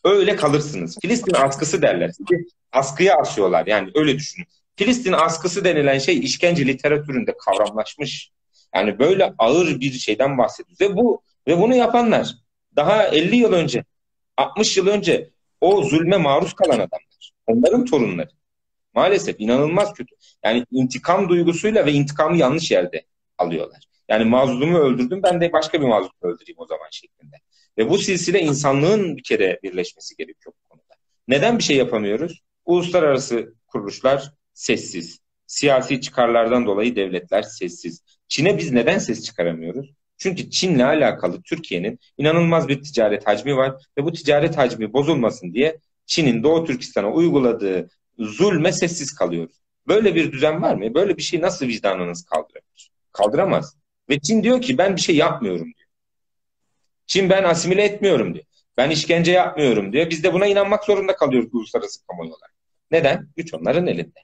[0.07, 0.99] Öyle kalırsınız.
[1.03, 2.09] Filistin askısı derler.
[2.09, 3.67] Sizi askıya asıyorlar.
[3.67, 4.47] Yani öyle düşünün.
[4.77, 8.31] Filistin askısı denilen şey işkence literatüründe kavramlaşmış.
[8.75, 10.81] Yani böyle ağır bir şeyden bahsediyoruz.
[10.81, 12.35] Ve bu ve bunu yapanlar
[12.77, 13.85] daha 50 yıl önce,
[14.37, 17.33] 60 yıl önce o zulme maruz kalan adamlar.
[17.47, 18.31] Onların torunları.
[18.95, 20.15] Maalesef inanılmaz kötü.
[20.45, 23.05] Yani intikam duygusuyla ve intikamı yanlış yerde
[23.39, 23.85] alıyorlar.
[24.09, 27.37] Yani mazlumu öldürdüm ben de başka bir mazlumu öldüreyim o zaman şeklinde.
[27.79, 30.95] Ve bu silsile insanlığın bir kere birleşmesi gerekiyor bu konuda.
[31.29, 32.43] Neden bir şey yapamıyoruz?
[32.65, 35.21] Uluslararası kuruluşlar sessiz.
[35.47, 38.03] Siyasi çıkarlardan dolayı devletler sessiz.
[38.29, 39.91] Çin'e biz neden ses çıkaramıyoruz?
[40.19, 45.79] Çünkü Çin'le alakalı Türkiye'nin inanılmaz bir ticaret hacmi var ve bu ticaret hacmi bozulmasın diye
[46.07, 47.89] Çin'in Doğu Türkistan'a uyguladığı
[48.19, 49.57] zulme sessiz kalıyoruz.
[49.89, 50.95] Böyle bir düzen var mı?
[50.95, 52.91] Böyle bir şey nasıl vicdanınız kaldırabilir?
[53.13, 53.77] Kaldıramaz.
[54.11, 55.89] Ve Çin diyor ki ben bir şey yapmıyorum diyor.
[57.07, 58.45] Çin ben asimile etmiyorum diyor.
[58.77, 60.11] Ben işkence yapmıyorum diyor.
[60.11, 62.55] Biz de buna inanmak zorunda kalıyoruz uluslararası kamuoyu olarak.
[62.91, 63.29] Neden?
[63.37, 64.21] Güç onların elinde.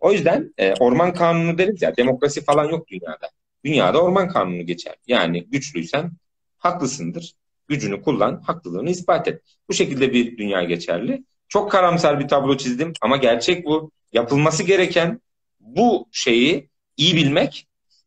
[0.00, 3.30] O yüzden e, orman kanunu deriz ya demokrasi falan yok dünyada.
[3.64, 4.94] Dünyada orman kanunu geçer.
[5.06, 6.12] Yani güçlüysen
[6.58, 7.34] haklısındır.
[7.68, 9.42] Gücünü kullan, haklılığını ispat et.
[9.68, 11.24] Bu şekilde bir dünya geçerli.
[11.48, 13.90] Çok karamsar bir tablo çizdim ama gerçek bu.
[14.12, 15.20] Yapılması gereken
[15.60, 17.66] bu şeyi iyi bilmek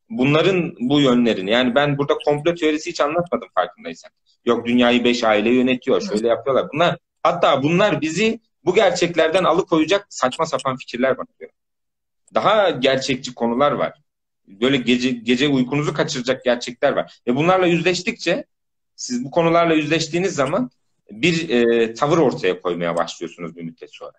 [0.10, 4.12] bunların bu yönlerini yani ben burada komplo teorisi hiç anlatmadım farkındaysan.
[4.46, 6.68] Yok dünyayı beş aile yönetiyor şöyle yapıyorlar.
[6.74, 11.52] Bunlar hatta bunlar bizi bu gerçeklerden alıkoyacak saçma sapan fikirler bana göre.
[12.34, 14.03] Daha gerçekçi konular var.
[14.48, 17.22] Böyle gece gece uykunuzu kaçıracak gerçekler var.
[17.28, 18.46] Ve bunlarla yüzleştikçe
[18.96, 20.70] siz bu konularla yüzleştiğiniz zaman
[21.12, 24.14] bir e, tavır ortaya koymaya başlıyorsunuz bir müddet sonra.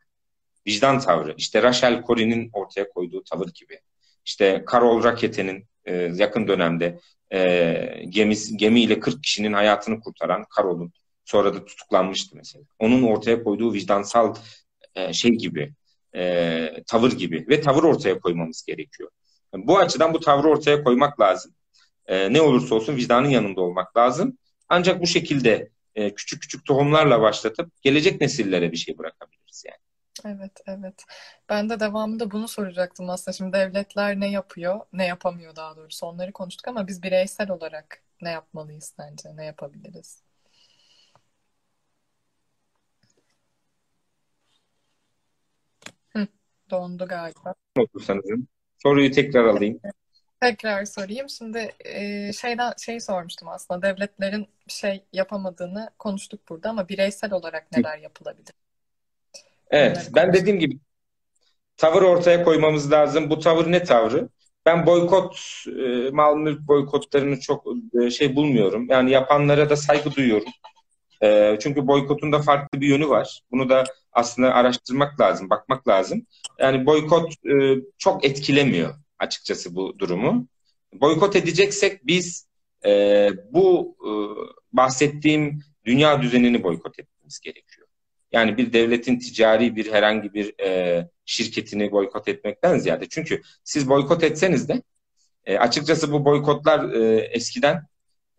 [0.67, 1.35] Vicdan tavrı.
[1.39, 3.81] İşte Rachel Corrie'nin ortaya koyduğu tavır gibi.
[4.25, 6.99] İşte Carol Rakete'nin e, yakın dönemde
[7.33, 10.93] e, gemi, gemiyle 40 kişinin hayatını kurtaran Carol'un
[11.25, 12.65] sonra da tutuklanmıştı mesela.
[12.79, 14.35] Onun ortaya koyduğu vicdansal
[14.95, 15.73] e, şey gibi,
[16.17, 19.11] e, tavır gibi ve tavır ortaya koymamız gerekiyor.
[19.55, 21.55] Bu açıdan bu tavrı ortaya koymak lazım.
[22.07, 24.39] E, ne olursa olsun vicdanın yanında olmak lazım.
[24.69, 29.85] Ancak bu şekilde e, küçük küçük tohumlarla başlatıp gelecek nesillere bir şey bırakabiliriz yani.
[30.37, 31.05] Evet, evet.
[31.49, 33.37] Ben de devamında bunu soracaktım aslında.
[33.37, 38.31] Şimdi devletler ne yapıyor, ne yapamıyor daha doğrusu onları konuştuk ama biz bireysel olarak ne
[38.31, 40.23] yapmalıyız sence, ne yapabiliriz?
[46.09, 46.27] Hı,
[46.71, 47.55] dondu galiba.
[47.79, 48.25] Otursanız
[48.87, 49.81] soruyu tekrar alayım.
[50.41, 51.29] Tekrar sorayım.
[51.29, 53.83] Şimdi e, şeyden şey sormuştum aslında.
[53.83, 58.55] Devletlerin şey yapamadığını konuştuk burada ama bireysel olarak neler yapılabilir?
[59.71, 60.79] Evet, ben dediğim gibi
[61.77, 63.31] tavır ortaya koymamız lazım.
[63.31, 64.29] Bu tavır ne tavrı?
[64.67, 67.67] Ben boykot, e, mal mülk boykotlarını çok
[68.03, 68.87] e, şey bulmuyorum.
[68.91, 70.53] Yani yapanlara da saygı duyuyorum.
[71.23, 73.41] E, çünkü boykotun da farklı bir yönü var.
[73.51, 76.27] Bunu da aslında araştırmak lazım, bakmak lazım.
[76.59, 80.47] Yani boykot e, çok etkilemiyor açıkçası bu durumu.
[80.93, 82.47] Boykot edeceksek biz
[82.87, 84.11] e, bu e,
[84.73, 87.87] bahsettiğim dünya düzenini boykot etmemiz gerekiyor.
[88.33, 93.09] Yani bir devletin ticari bir herhangi bir e, şirketini boykot etmekten ziyade.
[93.09, 94.83] Çünkü siz boykot etseniz de
[95.45, 97.87] e, açıkçası bu boykotlar e, eskiden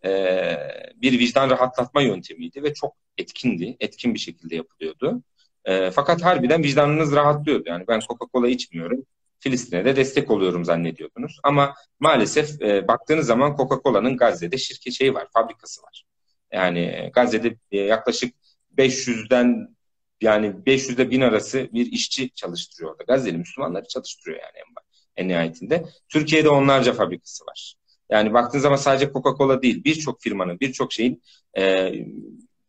[0.06, 0.58] e,
[0.96, 3.78] bir vicdan rahatlatma yöntemiydi ve çok etkindi.
[3.80, 5.24] Etkin bir şekilde yapılıyordu.
[5.66, 7.64] E, fakat harbiden vicdanınız rahatlıyordu.
[7.68, 9.06] Yani ben Coca-Cola içmiyorum.
[9.40, 11.40] Filistin'e de destek oluyorum zannediyordunuz.
[11.44, 16.06] Ama maalesef e, baktığınız zaman Coca-Cola'nın Gazze'de şirket şeyi var, fabrikası var.
[16.52, 18.36] Yani Gazze'de e, yaklaşık
[18.78, 19.76] 500'den
[20.22, 23.04] yani 500'de 1000 arası bir işçi çalıştırıyor orada.
[23.04, 25.86] Gazze'li Müslümanları çalıştırıyor yani en, en nihayetinde.
[26.10, 27.76] Türkiye'de onlarca fabrikası var.
[28.10, 31.22] Yani baktığınız zaman sadece Coca-Cola değil, birçok firmanın, birçok şeyin
[31.58, 31.94] e,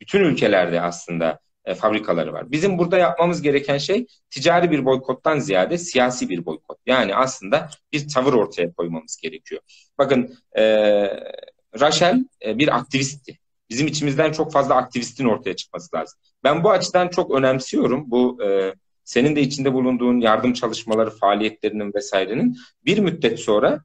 [0.01, 2.52] bütün ülkelerde aslında e, fabrikaları var.
[2.52, 6.78] Bizim burada yapmamız gereken şey ticari bir boykottan ziyade siyasi bir boykot.
[6.86, 9.60] Yani aslında bir tavır ortaya koymamız gerekiyor.
[9.98, 10.62] Bakın e,
[11.80, 13.38] Rachel e, bir aktivistti.
[13.70, 16.18] Bizim içimizden çok fazla aktivistin ortaya çıkması lazım.
[16.44, 18.10] Ben bu açıdan çok önemsiyorum.
[18.10, 23.80] Bu e, senin de içinde bulunduğun yardım çalışmaları, faaliyetlerinin vesairenin bir müddet sonra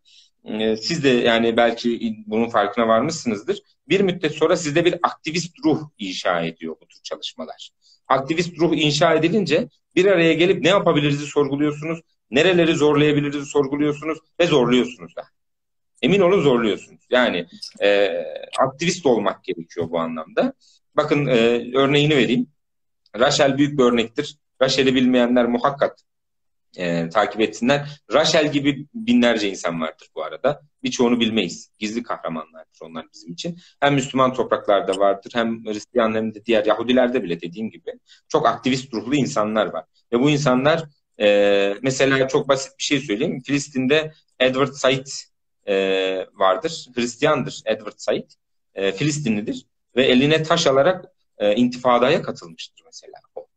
[0.46, 3.60] e, siz de yani belki bunun farkına varmışsınızdır.
[3.90, 7.72] Bir müddet sonra sizde bir aktivist ruh inşa ediyor bu tür çalışmalar.
[8.08, 12.00] Aktivist ruh inşa edilince bir araya gelip ne yapabiliriz sorguluyorsunuz,
[12.32, 15.24] nereleri zorlayabiliriz sorguluyorsunuz ve zorluyorsunuz da.
[16.02, 17.02] Emin olun zorluyorsunuz.
[17.10, 17.46] Yani
[17.82, 18.10] e,
[18.60, 20.54] aktivist olmak gerekiyor bu anlamda.
[20.96, 21.36] Bakın e,
[21.76, 22.48] örneğini vereyim.
[23.20, 24.38] Rachel büyük bir örnektir.
[24.62, 25.96] Rachel'i bilmeyenler muhakkak
[26.78, 28.02] e, takip etsinler.
[28.14, 30.62] Rachel gibi binlerce insan vardır bu arada.
[30.84, 31.72] Birçoğunu bilmeyiz.
[31.80, 33.58] Gizli kahramanlardır onlar bizim için.
[33.80, 37.92] Hem Müslüman topraklarda vardır hem Hristiyan hem de diğer Yahudilerde bile dediğim gibi
[38.28, 39.86] çok aktivist ruhlu insanlar var.
[40.14, 40.84] Ve bu insanlar
[41.20, 43.42] e, mesela çok basit bir şey söyleyeyim.
[43.46, 45.08] Filistin'de Edward Said
[45.68, 45.76] e,
[46.34, 46.88] vardır.
[46.96, 48.30] Hristiyandır Edward Said.
[48.76, 49.66] E, Filistinlidir.
[49.96, 51.06] Ve eline taş alarak
[51.38, 53.48] e, intifadaya katılmıştır mesela o.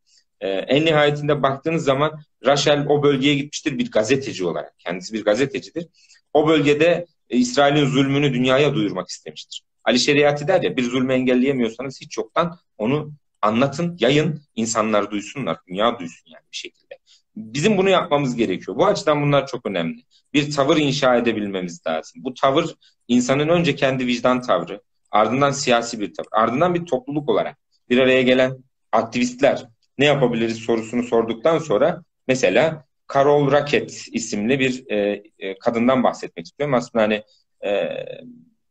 [0.44, 4.78] E, en nihayetinde baktığınız zaman Rachel o bölgeye gitmiştir bir gazeteci olarak.
[4.78, 5.86] Kendisi bir gazetecidir.
[6.34, 9.62] O bölgede e, İsrail'in zulmünü dünyaya duyurmak istemiştir.
[9.84, 15.98] Ali Şeriatı der ya bir zulmü engelleyemiyorsanız hiç yoktan onu anlatın, yayın, insanlar duysunlar, dünya
[15.98, 16.98] duysun yani bir şekilde.
[17.36, 18.76] Bizim bunu yapmamız gerekiyor.
[18.76, 20.02] Bu açıdan bunlar çok önemli.
[20.32, 22.24] Bir tavır inşa edebilmemiz lazım.
[22.24, 22.74] Bu tavır
[23.08, 24.80] insanın önce kendi vicdan tavrı,
[25.10, 31.02] ardından siyasi bir tavır, ardından bir topluluk olarak bir araya gelen aktivistler ne yapabiliriz sorusunu
[31.02, 32.84] sorduktan sonra mesela
[33.14, 36.74] Carol Racket isimli bir e, e, kadından bahsetmek istiyorum.
[36.74, 37.22] Aslında hani
[37.64, 37.88] e,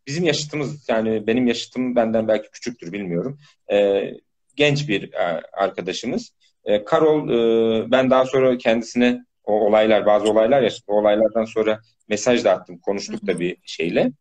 [0.08, 3.40] bizim yaşıtımız yani benim yaşıtım benden belki küçüktür bilmiyorum.
[3.72, 4.10] E,
[4.56, 6.34] genç bir e, arkadaşımız.
[6.66, 10.84] E, Carol e, ben daha sonra kendisine o olaylar bazı olaylar yaşadı.
[10.88, 12.80] O olaylardan sonra mesaj da attım.
[12.80, 14.12] Konuştuk da bir şeyle.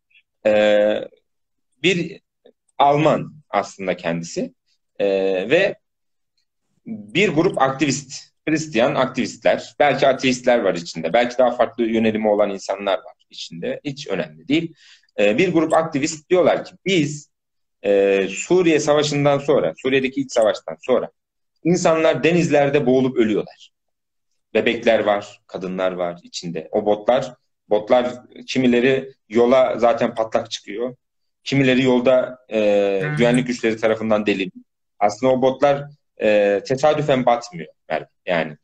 [0.45, 0.53] E,
[1.83, 2.21] bir
[2.77, 4.53] Alman aslında kendisi.
[4.99, 5.07] E,
[5.49, 5.75] ve
[6.85, 12.97] bir grup aktivist, Hristiyan aktivistler, belki ateistler var içinde, belki daha farklı yönelimi olan insanlar
[12.97, 13.13] var.
[13.29, 13.79] içinde.
[13.83, 14.73] Hiç önemli değil.
[15.19, 17.29] E, bir grup aktivist diyorlar ki biz
[17.85, 21.09] e, Suriye Savaşı'ndan sonra, Suriye'deki iç savaştan sonra
[21.63, 23.71] insanlar denizlerde boğulup ölüyorlar.
[24.53, 26.67] Bebekler var, kadınlar var içinde.
[26.71, 27.33] O botlar,
[27.69, 28.13] botlar
[28.47, 30.95] kimileri yola zaten patlak çıkıyor.
[31.43, 32.59] Kimileri yolda e,
[33.17, 34.65] güvenlik güçleri tarafından deliniyor.
[34.99, 35.83] Aslında o botlar
[36.23, 37.67] e, tesadüfen batmıyor.
[38.25, 38.57] Yani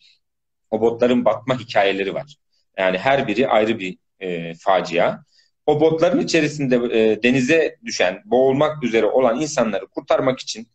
[0.70, 2.36] o botların batma hikayeleri var.
[2.78, 5.20] Yani her biri ayrı bir e, facia.
[5.66, 10.68] O botların içerisinde e, denize düşen, boğulmak üzere olan insanları kurtarmak için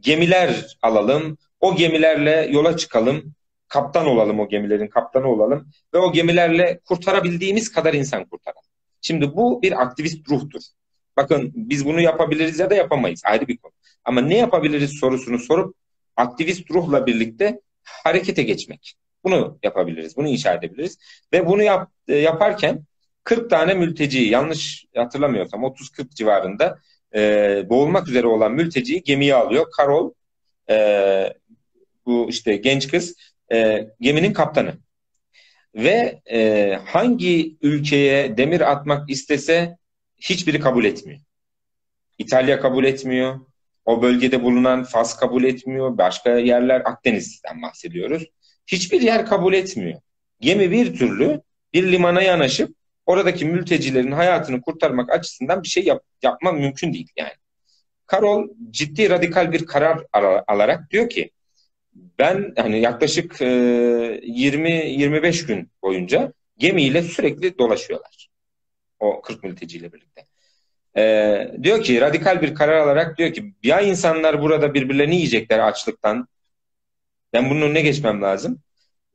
[0.00, 3.34] gemiler alalım, o gemilerle yola çıkalım,
[3.68, 8.62] kaptan olalım o gemilerin kaptanı olalım ve o gemilerle kurtarabildiğimiz kadar insan kurtaralım.
[9.00, 10.60] Şimdi bu bir aktivist ruhtur.
[11.16, 13.72] Bakın biz bunu yapabiliriz ya da yapamayız ayrı bir konu.
[14.04, 15.76] Ama ne yapabiliriz sorusunu sorup
[16.18, 18.94] aktivist ruhla birlikte harekete geçmek.
[19.24, 20.98] Bunu yapabiliriz, bunu inşa edebiliriz.
[21.32, 22.84] Ve bunu yap, e, yaparken
[23.24, 26.78] 40 tane mülteci, yanlış hatırlamıyorsam 30-40 civarında
[27.14, 27.20] e,
[27.68, 29.66] boğulmak üzere olan mülteciyi gemiye alıyor.
[29.76, 30.12] Karol,
[30.70, 30.76] e,
[32.06, 33.14] bu işte genç kız,
[33.52, 34.74] e, geminin kaptanı.
[35.74, 39.76] Ve e, hangi ülkeye demir atmak istese
[40.20, 41.20] hiçbiri kabul etmiyor.
[42.18, 43.40] İtalya kabul etmiyor.
[43.88, 45.98] O bölgede bulunan Fas kabul etmiyor.
[45.98, 48.24] Başka yerler Akdeniz'den bahsediyoruz.
[48.66, 50.00] Hiçbir yer kabul etmiyor.
[50.40, 52.76] Gemi bir türlü bir limana yanaşıp
[53.06, 57.32] oradaki mültecilerin hayatını kurtarmak açısından bir şey yap, yapma mümkün değil yani.
[58.06, 60.04] Karol ciddi radikal bir karar
[60.46, 61.30] alarak diyor ki
[62.18, 68.28] ben hani yaklaşık e, 20-25 gün boyunca gemiyle sürekli dolaşıyorlar.
[69.00, 70.26] O 40 mülteciyle birlikte.
[70.98, 76.28] E, diyor ki radikal bir karar alarak diyor ki ya insanlar burada birbirlerini yiyecekler açlıktan.
[77.32, 78.62] Ben bunun önüne geçmem lazım.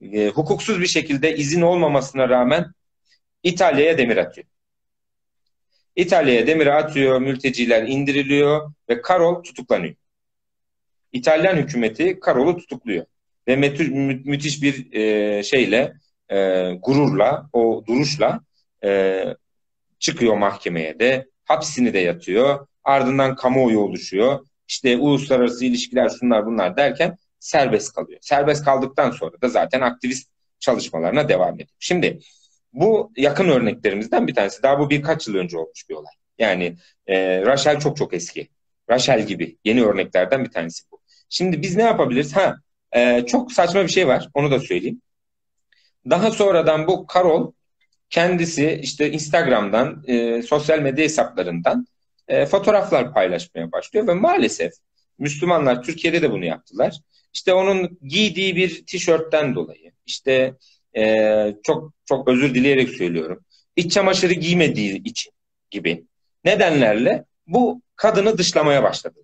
[0.01, 2.73] E, hukuksuz bir şekilde izin olmamasına rağmen
[3.43, 4.47] İtalya'ya demir atıyor.
[5.95, 9.95] İtalya'ya demir atıyor, mülteciler indiriliyor ve Karol tutuklanıyor.
[11.11, 13.05] İtalyan hükümeti Karol'u tutukluyor.
[13.47, 15.93] Ve mü mü müthiş bir e, şeyle,
[16.29, 16.37] e,
[16.81, 18.41] gururla, o duruşla
[18.83, 19.23] e,
[19.99, 22.67] çıkıyor mahkemeye de, hapsini de yatıyor.
[22.83, 24.45] Ardından kamuoyu oluşuyor.
[24.67, 28.19] İşte uluslararası ilişkiler şunlar bunlar derken serbest kalıyor.
[28.21, 30.29] Serbest kaldıktan sonra da zaten aktivist
[30.59, 31.69] çalışmalarına devam ediyor.
[31.79, 32.19] Şimdi
[32.73, 34.63] bu yakın örneklerimizden bir tanesi.
[34.63, 36.13] Daha bu birkaç yıl önce olmuş bir olay.
[36.37, 36.77] Yani
[37.07, 38.47] e, Rachel çok çok eski.
[38.89, 40.99] Rachel gibi yeni örneklerden bir tanesi bu.
[41.29, 42.35] Şimdi biz ne yapabiliriz?
[42.35, 42.55] Ha,
[42.91, 44.29] e, çok saçma bir şey var.
[44.33, 45.01] Onu da söyleyeyim.
[46.09, 47.51] Daha sonradan bu Carol
[48.13, 51.87] kendisi işte Instagram'dan, e, sosyal medya hesaplarından
[52.27, 54.73] e, fotoğraflar paylaşmaya başlıyor ve maalesef
[55.19, 56.99] Müslümanlar Türkiye'de de bunu yaptılar.
[57.33, 60.53] İşte onun giydiği bir tişörtten dolayı, işte
[60.97, 63.45] e, çok çok özür dileyerek söylüyorum,
[63.75, 65.31] iç çamaşırı giymediği için
[65.69, 66.05] gibi
[66.45, 69.19] nedenlerle bu kadını dışlamaya başladı.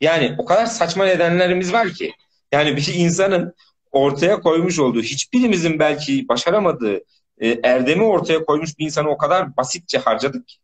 [0.00, 2.12] Yani o kadar saçma nedenlerimiz var ki.
[2.52, 3.54] Yani bir insanın
[3.92, 7.00] ortaya koymuş olduğu, hiçbirimizin belki başaramadığı
[7.40, 10.56] e, erdemi ortaya koymuş bir insanı o kadar basitçe harcadık ki.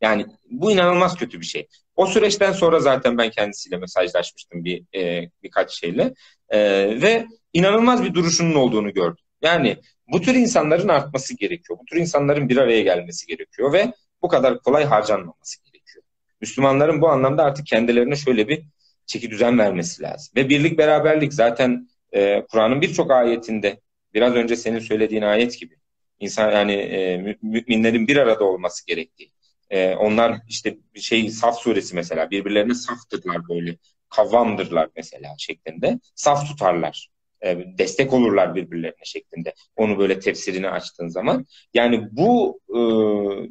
[0.00, 1.68] Yani bu inanılmaz kötü bir şey.
[1.96, 6.14] O süreçten sonra zaten ben kendisiyle mesajlaşmıştım bir e, birkaç şeyle
[6.48, 6.60] e,
[7.02, 9.24] ve inanılmaz bir duruşunun olduğunu gördüm.
[9.42, 9.76] Yani
[10.08, 11.78] bu tür insanların artması gerekiyor.
[11.78, 16.04] Bu tür insanların bir araya gelmesi gerekiyor ve bu kadar kolay harcanmaması gerekiyor.
[16.40, 18.62] Müslümanların bu anlamda artık kendilerine şöyle bir
[19.06, 20.32] çeki düzen vermesi lazım.
[20.36, 23.80] Ve birlik beraberlik zaten e, Kur'an'ın birçok ayetinde
[24.14, 25.76] biraz önce senin söylediğin ayet gibi
[26.20, 29.32] insan yani e, müminlerin bir arada olması gerektiği.
[29.70, 33.76] E, onlar işte şey Saf suresi mesela birbirlerine saftırlar böyle
[34.08, 35.98] kavvamdırlar mesela şeklinde.
[36.14, 37.08] Saf tutarlar.
[37.44, 39.54] E, destek olurlar birbirlerine şeklinde.
[39.76, 41.46] Onu böyle tefsirini açtığın zaman.
[41.74, 42.78] Yani bu e,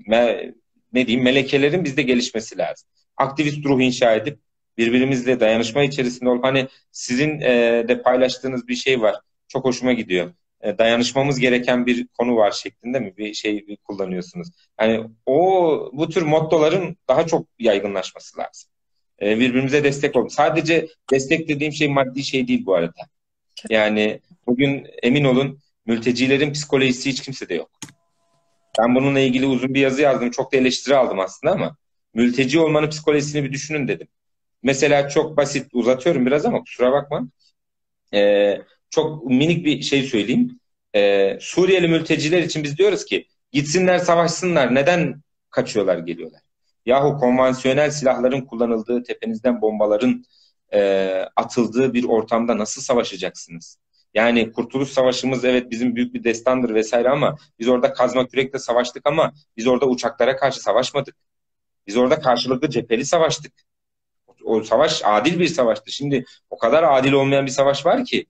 [0.09, 0.53] me,
[0.93, 2.89] ne diyeyim melekelerin bizde gelişmesi lazım.
[3.18, 4.39] Aktivist ruh inşa edip
[4.78, 6.41] birbirimizle dayanışma içerisinde ol.
[6.41, 9.16] Hani sizin e, de paylaştığınız bir şey var.
[9.47, 10.34] Çok hoşuma gidiyor.
[10.64, 14.47] E, dayanışmamız gereken bir konu var şeklinde mi bir şey kullanıyorsunuz?
[14.82, 18.70] Yani o bu tür mottoların daha çok yaygınlaşması lazım.
[19.22, 20.28] E, birbirimize destek olun.
[20.28, 23.01] Sadece destek dediğim şey maddi şey değil bu arada.
[23.70, 27.70] Yani bugün emin olun mültecilerin psikolojisi hiç kimsede yok.
[28.80, 30.32] Ben bununla ilgili uzun bir yazı yazdım.
[30.32, 31.78] Çok da eleştiri aldım aslında ama
[32.14, 34.07] mülteci olmanın psikolojisini bir düşünün dedim.
[34.64, 37.28] Mesela çok basit uzatıyorum biraz ama kusura bakma.
[38.14, 38.61] Ee,
[38.94, 40.60] çok minik bir şey söyleyeyim.
[40.96, 44.76] Ee, Suriyeli mülteciler için biz diyoruz ki gitsinler savaşsınlar.
[44.76, 46.41] Neden kaçıyorlar geliyorlar?
[46.86, 50.26] Yahu konvansiyonel silahların kullanıldığı, tepenizden bombaların
[50.74, 53.78] e, atıldığı bir ortamda nasıl savaşacaksınız?
[54.14, 59.06] Yani Kurtuluş Savaşımız evet bizim büyük bir destandır vesaire ama biz orada kazma kürekle savaştık
[59.06, 61.16] ama biz orada uçaklara karşı savaşmadık.
[61.88, 63.54] Biz orada karşılıklı cepheli savaştık.
[64.44, 65.91] O savaş adil bir savaştı.
[65.91, 68.26] Şimdi o kadar adil olmayan bir savaş var ki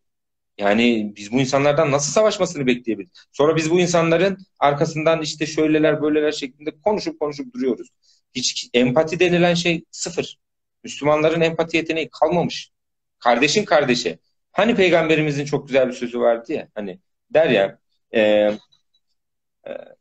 [0.58, 3.26] yani biz bu insanlardan nasıl savaşmasını bekleyebiliriz?
[3.32, 7.89] Sonra biz bu insanların arkasından işte şöyleler böyleler şeklinde konuşup konuşup duruyoruz.
[8.36, 10.38] Hiç empati denilen şey sıfır.
[10.84, 12.72] Müslümanların empati yeteneği kalmamış.
[13.20, 14.20] Kardeşin kardeşe.
[14.51, 16.68] Hani peygamberimizin çok güzel bir sözü vardı ya.
[16.76, 16.99] Hani
[17.34, 17.80] der ya
[18.12, 18.58] e, e,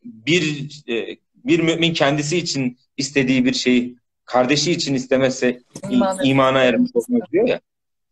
[0.05, 6.90] bir e, bir mümin kendisi için istediği bir şeyi kardeşi için istemezse İman imana ermiş
[6.94, 7.61] olmaz diyor ya.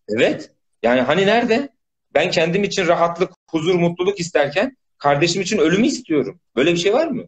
[0.09, 0.51] Evet.
[0.83, 1.69] Yani hani nerede?
[2.15, 6.41] Ben kendim için rahatlık, huzur, mutluluk isterken kardeşim için ölümü istiyorum.
[6.57, 7.25] Böyle bir şey var mı?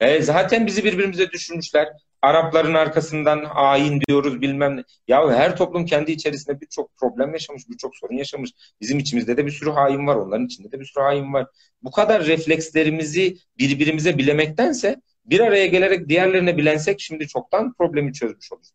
[0.00, 1.88] E, zaten bizi birbirimize düşürmüşler.
[2.22, 4.84] Arapların arkasından hain diyoruz bilmem ne.
[5.08, 8.50] Ya her toplum kendi içerisinde birçok problem yaşamış, birçok sorun yaşamış.
[8.80, 11.46] Bizim içimizde de bir sürü hain var, onların içinde de bir sürü hain var.
[11.82, 18.72] Bu kadar reflekslerimizi birbirimize bilemektense bir araya gelerek diğerlerine bilensek şimdi çoktan problemi çözmüş oluruz.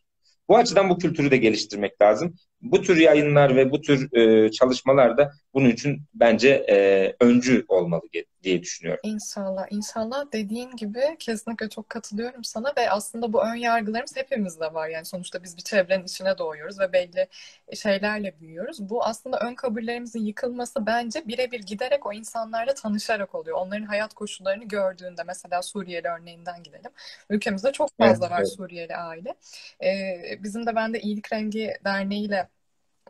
[0.49, 2.35] Bu açıdan bu kültürü de geliştirmek lazım.
[2.61, 8.01] Bu tür yayınlar ve bu tür e, çalışmalar da bunun için bence e, öncü olmalı
[8.43, 8.99] diye düşünüyorum.
[9.03, 14.87] İnşallah, inşallah dediğin gibi kesinlikle çok katılıyorum sana ve aslında bu ön yargılarımız hepimizde var.
[14.87, 17.27] Yani sonuçta biz bir çevrenin içine doğuyoruz ve belli
[17.75, 18.89] şeylerle büyüyoruz.
[18.89, 23.57] Bu aslında ön kabullerimizin yıkılması bence birebir giderek o insanlarla tanışarak oluyor.
[23.57, 26.91] Onların hayat koşullarını gördüğünde mesela Suriyeli örneğinden gidelim.
[27.29, 28.51] Ülkemizde çok fazla evet, var evet.
[28.51, 29.35] Suriyeli aile.
[29.83, 32.49] Ee, bizim de ben de İyilik Rengi Derneği ile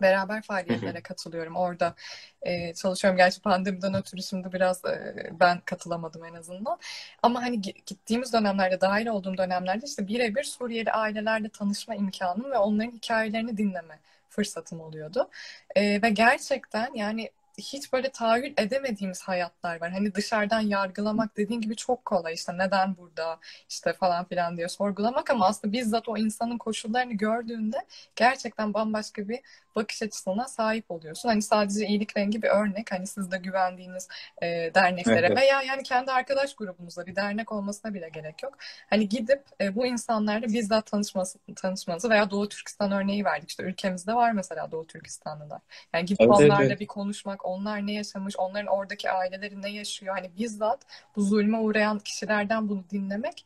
[0.01, 1.55] beraber faaliyetlere katılıyorum.
[1.55, 1.95] Orada
[2.41, 3.17] e, çalışıyorum.
[3.17, 6.79] Gerçi pandemiden ötürü şimdi biraz e, ben katılamadım en azından.
[7.23, 12.91] Ama hani gittiğimiz dönemlerde, dahil olduğum dönemlerde işte birebir Suriyeli ailelerle tanışma imkanım ve onların
[12.91, 15.29] hikayelerini dinleme fırsatım oluyordu.
[15.75, 19.91] E, ve gerçekten yani hiç böyle tahayyül edemediğimiz hayatlar var.
[19.91, 23.39] Hani dışarıdan yargılamak dediğin gibi çok kolay işte neden burada
[23.69, 27.77] işte falan filan diye sorgulamak ama aslında bizzat o insanın koşullarını gördüğünde
[28.15, 29.39] gerçekten bambaşka bir
[29.75, 31.29] bakış açısına sahip oluyorsun.
[31.29, 32.91] Hani sadece iyilik rengi bir örnek.
[32.91, 34.07] Hani siz de güvendiğiniz
[34.41, 35.37] e, derneklere evet.
[35.37, 38.57] veya yani kendi arkadaş grubunuzda bir dernek olmasına bile gerek yok.
[38.89, 43.49] Hani gidip e, bu insanlarla bizzat tanışması, tanışmanızı veya Doğu Türkistan örneği verdik.
[43.49, 45.61] İşte ülkemizde var mesela Doğu Türkistanlılar.
[45.93, 46.79] Yani gidip evet, onlarla evet.
[46.79, 50.15] bir konuşmak, onlar ne yaşamış, onların oradaki aileleri ne yaşıyor.
[50.15, 50.79] Hani bizzat
[51.15, 53.45] bu zulme uğrayan kişilerden bunu dinlemek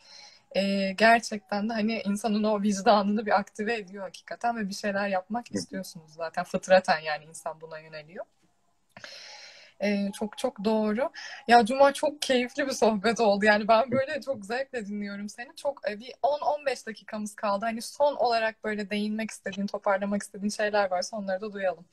[0.56, 5.56] e, gerçekten de hani insanın o vicdanını bir aktive ediyor hakikaten ve bir şeyler yapmak
[5.56, 6.44] istiyorsunuz zaten.
[6.44, 8.26] Fıtraten yani insan buna yöneliyor.
[9.84, 11.10] Ee, çok çok doğru.
[11.48, 13.46] Ya Cuma çok keyifli bir sohbet oldu.
[13.46, 15.56] Yani ben böyle çok zevkle dinliyorum seni.
[15.56, 17.66] Çok e, bir 10-15 dakikamız kaldı.
[17.66, 21.86] Hani son olarak böyle değinmek istediğin, toparlamak istediğin şeyler varsa onları da duyalım.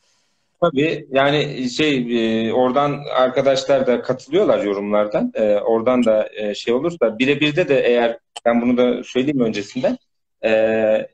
[0.60, 5.32] Tabii yani şey e, oradan arkadaşlar da katılıyorlar yorumlardan.
[5.34, 9.98] E, oradan da e, şey olursa birebirde de eğer ben bunu da söyleyeyim öncesinden.
[10.44, 10.50] E,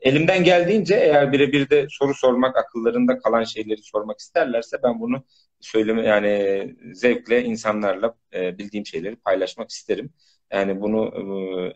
[0.01, 5.23] elimden geldiğince eğer birebir de soru sormak, akıllarında kalan şeyleri sormak isterlerse ben bunu
[5.59, 10.09] söyleme yani zevkle insanlarla e, bildiğim şeyleri paylaşmak isterim.
[10.53, 11.05] Yani bunu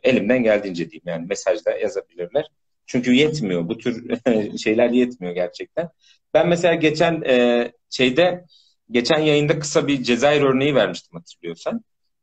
[0.03, 2.45] e, elimden geldiğince diyeyim yani mesajda yazabilirler.
[2.85, 3.69] Çünkü yetmiyor.
[3.69, 4.17] Bu tür
[4.57, 5.89] şeyler yetmiyor gerçekten.
[6.35, 8.45] Ben mesela geçen e, şeyde
[8.91, 11.81] geçen yayında kısa bir Cezayir örneği vermiştim hatırlıyorsan.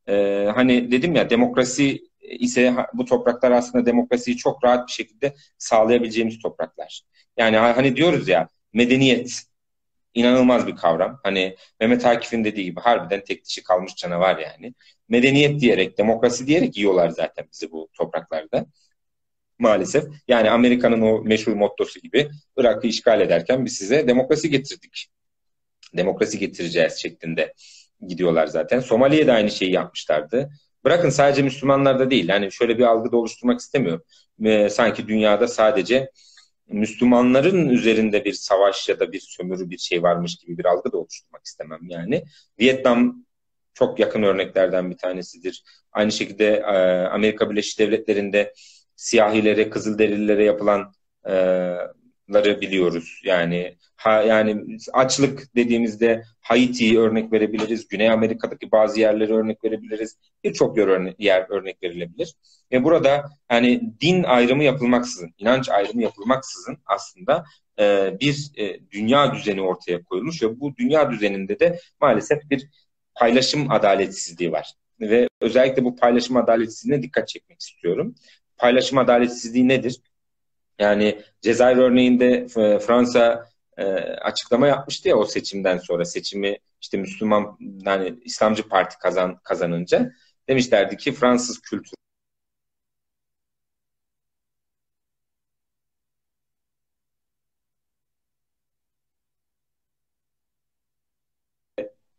[0.09, 6.39] E, hani dedim ya demokrasi ise bu topraklar aslında demokrasiyi çok rahat bir şekilde sağlayabileceğimiz
[6.39, 7.03] topraklar.
[7.37, 9.43] Yani hani diyoruz ya medeniyet
[10.15, 11.21] inanılmaz bir kavram.
[11.23, 14.75] Hani Mehmet Akif'in dediği gibi harbiden tek dişi kalmış canavar yani.
[15.09, 18.67] Medeniyet diyerek, demokrasi diyerek yiyorlar zaten bizi bu topraklarda
[19.63, 20.05] maalesef.
[20.29, 25.09] Yani Amerika'nın o meşhur mottosu gibi Irak'ı işgal ederken biz size demokrasi getirdik.
[25.97, 27.55] Demokrasi getireceğiz şeklinde
[28.09, 28.81] gidiyorlar zaten.
[28.81, 30.51] Somali'ye aynı şeyi yapmışlardı.
[30.85, 32.29] Bırakın sadece Müslümanlarda değil.
[32.29, 34.03] Yani şöyle bir algı da oluşturmak istemiyorum.
[34.45, 36.11] Ee, sanki dünyada sadece
[36.69, 40.99] Müslümanların üzerinde bir savaş ya da bir sömürü bir şey varmış gibi bir algı da
[40.99, 42.25] oluşturmak istemem yani.
[42.61, 43.25] Vietnam
[43.75, 45.65] çok yakın örneklerden bir tanesidir.
[45.93, 48.53] Aynı şekilde e, Amerika Birleşik Devletleri'nde
[49.03, 53.21] siyahilere, kızılderililere yapılanları biliyoruz.
[53.25, 57.89] Yani ha, yani açlık dediğimizde Haiti'yi örnek verebiliriz.
[57.89, 60.19] Güney Amerika'daki bazı yerleri örnek verebiliriz.
[60.45, 62.35] Birçok yer, yer örnek verilebilir.
[62.73, 67.45] Ve burada yani din ayrımı yapılmaksızın, inanç ayrımı yapılmaksızın aslında
[67.79, 72.69] e, bir e, dünya düzeni ortaya koyulmuş ve bu dünya düzeninde de maalesef bir
[73.15, 74.73] paylaşım adaletsizliği var.
[75.01, 78.15] Ve özellikle bu paylaşım adaletsizliğine dikkat çekmek istiyorum
[78.63, 80.01] paylaşım adaletsizliği nedir?
[80.79, 83.49] Yani Cezayir örneğinde e, Fransa
[83.79, 90.13] e, açıklama yapmıştı ya o seçimden sonra seçimi işte Müslüman yani İslamcı Parti kazan, kazanınca
[90.49, 91.95] demişlerdi ki Fransız kültürü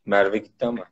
[0.06, 0.88] Merve gitti ama.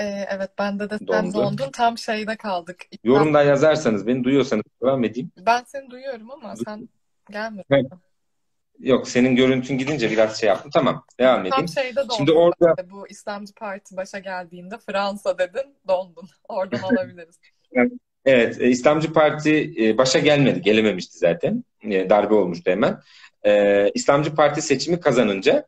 [0.00, 1.34] Ee, evet bende de sen Dondu.
[1.34, 1.70] dondun.
[1.70, 2.86] Tam şeyde kaldık.
[3.04, 5.30] Yorumda yazarsanız, beni duyuyorsanız devam edeyim.
[5.36, 6.88] Ben seni duyuyorum ama sen
[7.30, 7.74] gelmiyorsun.
[7.74, 7.86] Evet.
[8.78, 10.70] Yok senin görüntün gidince biraz şey yaptım.
[10.74, 11.54] Tamam devam edeyim.
[11.56, 12.16] Tam şeyde dondun.
[12.16, 16.28] Şimdi orada bu İslamcı Parti başa geldiğinde Fransa dedin, dondun.
[16.48, 17.40] Oradan alabiliriz.
[18.24, 20.62] evet e, İslamcı Parti e, başa gelmedi.
[20.62, 21.64] Gelememişti zaten.
[21.82, 23.00] E, darbe olmuştu hemen.
[23.94, 25.66] İslamcı Parti seçimi kazanınca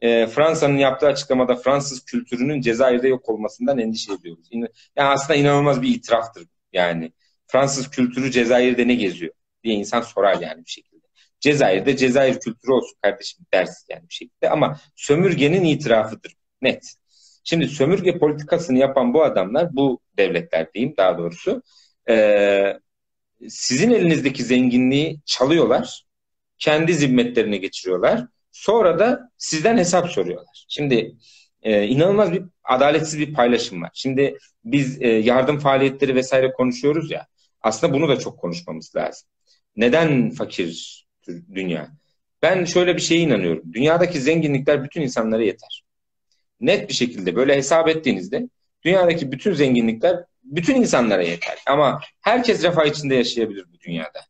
[0.00, 4.48] e, Fransa'nın yaptığı açıklamada Fransız kültürünün Cezayir'de yok olmasından endişe ediyoruz.
[4.50, 6.46] İn- yani aslında inanılmaz bir itiraftır.
[6.72, 7.12] Yani
[7.46, 9.32] Fransız kültürü Cezayir'de ne geziyor
[9.64, 11.06] diye insan sorar yani bir şekilde.
[11.40, 16.34] Cezayir'de Cezayir kültürü olsun kardeşim ders yani bir şekilde ama sömürgenin itirafıdır.
[16.62, 16.94] Net.
[17.44, 21.62] Şimdi sömürge politikasını yapan bu adamlar, bu devletler diyeyim daha doğrusu,
[22.08, 22.80] e,
[23.48, 26.04] sizin elinizdeki zenginliği çalıyorlar,
[26.58, 28.26] kendi zimmetlerine geçiriyorlar.
[28.52, 30.64] Sonra da sizden hesap soruyorlar.
[30.68, 31.16] Şimdi
[31.62, 33.90] e, inanılmaz bir adaletsiz bir paylaşım var.
[33.94, 37.26] Şimdi biz e, yardım faaliyetleri vesaire konuşuyoruz ya.
[37.62, 39.28] Aslında bunu da çok konuşmamız lazım.
[39.76, 41.04] Neden fakir
[41.54, 41.88] dünya?
[42.42, 43.72] Ben şöyle bir şeye inanıyorum.
[43.72, 45.84] Dünyadaki zenginlikler bütün insanlara yeter.
[46.60, 48.48] Net bir şekilde böyle hesap ettiğinizde
[48.84, 51.58] dünyadaki bütün zenginlikler bütün insanlara yeter.
[51.68, 54.20] Ama herkes refah içinde yaşayabilir bu dünyada.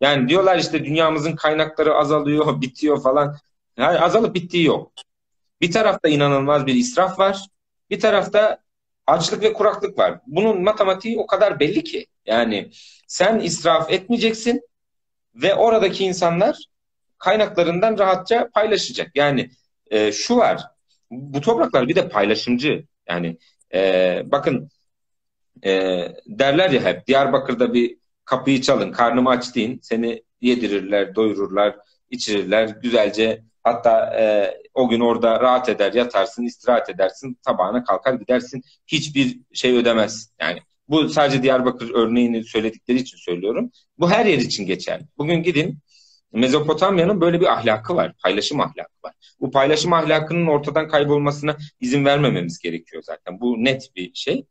[0.00, 3.36] Yani diyorlar işte dünyamızın kaynakları azalıyor, bitiyor falan.
[3.78, 4.92] Yani azalıp bittiği yok.
[5.60, 7.46] Bir tarafta inanılmaz bir israf var.
[7.90, 8.58] Bir tarafta
[9.06, 10.20] açlık ve kuraklık var.
[10.26, 12.06] Bunun matematiği o kadar belli ki.
[12.26, 12.70] Yani
[13.06, 14.62] sen israf etmeyeceksin
[15.34, 16.56] ve oradaki insanlar
[17.18, 19.10] kaynaklarından rahatça paylaşacak.
[19.14, 19.50] Yani
[19.90, 20.62] e, şu var.
[21.10, 22.84] Bu topraklar bir de paylaşımcı.
[23.08, 23.38] Yani
[23.74, 24.70] e, bakın
[25.64, 25.70] e,
[26.26, 29.80] derler ya hep Diyarbakır'da bir kapıyı çalın, karnımı aç deyin.
[29.82, 31.76] Seni yedirirler, doyururlar,
[32.10, 32.68] içirirler.
[32.68, 38.62] Güzelce Hatta e, o gün orada rahat eder, yatarsın, istirahat edersin, tabağına kalkar gidersin.
[38.86, 40.30] Hiçbir şey ödemez.
[40.40, 40.58] Yani
[40.88, 43.70] bu sadece Diyarbakır örneğini söyledikleri için söylüyorum.
[43.98, 45.04] Bu her yer için geçerli.
[45.18, 45.78] Bugün gidin
[46.32, 48.12] Mezopotamya'nın böyle bir ahlakı var.
[48.22, 49.14] Paylaşım ahlakı var.
[49.40, 53.40] Bu paylaşım ahlakının ortadan kaybolmasına izin vermememiz gerekiyor zaten.
[53.40, 54.46] Bu net bir şey.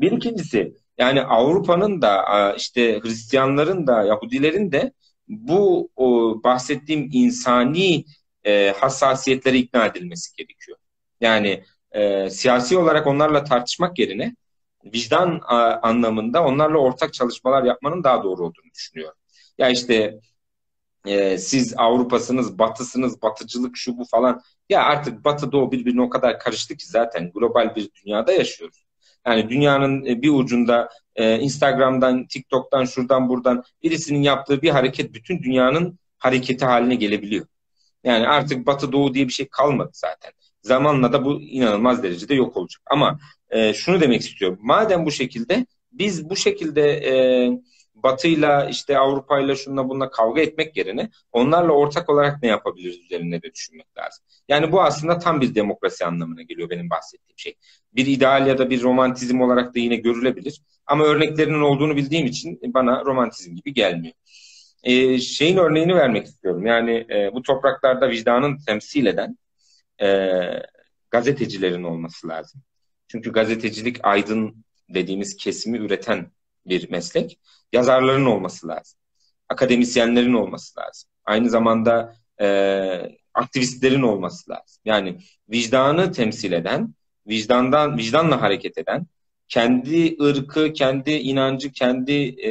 [0.00, 2.24] Bir ikincisi yani Avrupa'nın da
[2.56, 4.92] işte Hristiyanların da Yahudilerin de
[5.28, 8.04] bu o, bahsettiğim insani
[8.46, 10.78] e, hassasiyetlere ikna edilmesi gerekiyor.
[11.20, 14.36] Yani e, siyasi olarak onlarla tartışmak yerine
[14.84, 19.18] vicdan a, anlamında onlarla ortak çalışmalar yapmanın daha doğru olduğunu düşünüyorum.
[19.58, 20.20] Ya işte
[21.06, 24.42] e, siz Avrupa'sınız, Batısınız, Batıcılık şu bu falan.
[24.68, 28.84] Ya artık Batı Doğu birbirine o kadar karıştı ki zaten global bir dünyada yaşıyoruz.
[29.26, 35.42] Yani dünyanın e, bir ucunda e, Instagram'dan, TikTok'tan, şuradan buradan birisinin yaptığı bir hareket bütün
[35.42, 37.46] dünyanın hareketi haline gelebiliyor.
[38.06, 40.32] Yani artık Batı Doğu diye bir şey kalmadı zaten.
[40.62, 42.82] Zamanla da bu inanılmaz derecede yok olacak.
[42.90, 43.18] Ama
[43.50, 44.58] e, şunu demek istiyorum.
[44.62, 47.12] Madem bu şekilde biz bu şekilde e,
[47.94, 53.52] Batı'yla işte Avrupa'yla şunla bununla kavga etmek yerine onlarla ortak olarak ne yapabiliriz üzerine de
[53.52, 54.24] düşünmek lazım.
[54.48, 57.54] Yani bu aslında tam bir demokrasi anlamına geliyor benim bahsettiğim şey.
[57.92, 60.62] Bir ideal ya da bir romantizm olarak da yine görülebilir.
[60.86, 64.14] Ama örneklerinin olduğunu bildiğim için bana romantizm gibi gelmiyor
[64.86, 66.66] e, şeyin örneğini vermek istiyorum.
[66.66, 69.38] Yani e, bu topraklarda vicdanın temsil eden
[70.02, 70.08] e,
[71.10, 72.62] gazetecilerin olması lazım.
[73.08, 76.30] Çünkü gazetecilik aydın dediğimiz kesimi üreten
[76.66, 77.38] bir meslek.
[77.72, 78.98] Yazarların olması lazım.
[79.48, 81.10] Akademisyenlerin olması lazım.
[81.24, 82.46] Aynı zamanda e,
[83.34, 84.82] aktivistlerin olması lazım.
[84.84, 85.18] Yani
[85.50, 86.94] vicdanı temsil eden,
[87.28, 89.06] vicdandan vicdanla hareket eden,
[89.48, 92.12] kendi ırkı, kendi inancı, kendi
[92.48, 92.50] e,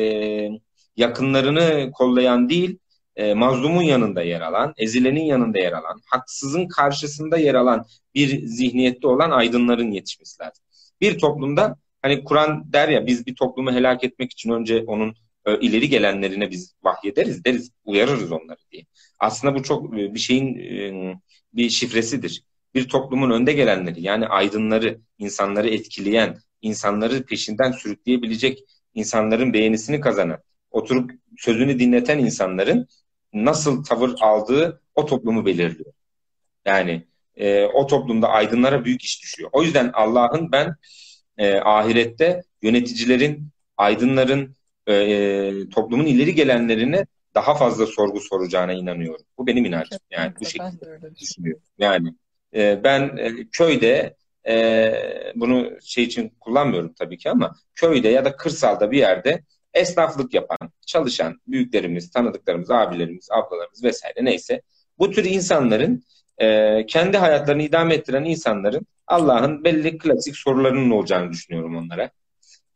[0.98, 2.78] yakınlarını kollayan değil,
[3.16, 7.86] e, mazlumun yanında yer alan, ezilenin yanında yer alan, haksızın karşısında yer alan
[8.16, 10.66] bir zihniyette olan aydınların yetişmesi lazım.
[11.02, 15.16] Bir toplumda hani Kur'an der ya biz bir toplumu helak etmek için önce onun
[15.46, 18.86] e, ileri gelenlerine biz vahyederiz deriz, uyarırız onları diye.
[19.20, 21.16] Aslında bu çok e, bir şeyin e,
[21.54, 22.44] bir şifresidir.
[22.76, 28.60] Bir toplumun önde gelenleri yani aydınları, insanları etkileyen, insanları peşinden sürükleyebilecek,
[28.94, 30.40] insanların beğenisini kazanan,
[30.76, 32.88] oturup sözünü dinleten insanların
[33.34, 35.94] nasıl tavır aldığı o toplumu belirliyor.
[36.66, 37.06] Yani
[37.36, 39.50] e, o toplumda aydınlara büyük iş düşüyor.
[39.54, 40.76] O yüzden Allah'ın ben
[41.38, 44.56] e, ahirette yöneticilerin, aydınların,
[44.88, 47.06] e, e toplumun ileri gelenlerine
[47.36, 49.26] daha fazla sorgu soracağına inanıyorum.
[49.38, 50.00] Bu benim inancım.
[50.12, 51.64] Yani bu şekilde düşünüyorum.
[51.78, 52.14] Yani
[52.56, 54.16] e, ben e, köyde
[54.48, 54.94] e,
[55.36, 59.42] bunu şey için kullanmıyorum tabii ki ama köyde ya da kırsalda bir yerde
[59.76, 64.62] esnaflık yapan, çalışan büyüklerimiz, tanıdıklarımız, abilerimiz, ablalarımız vesaire neyse
[65.00, 66.04] bu tür insanların
[66.38, 72.12] e, kendi hayatlarını idame ettiren insanların Allah'ın belli klasik sorularının olacağını düşünüyorum onlara.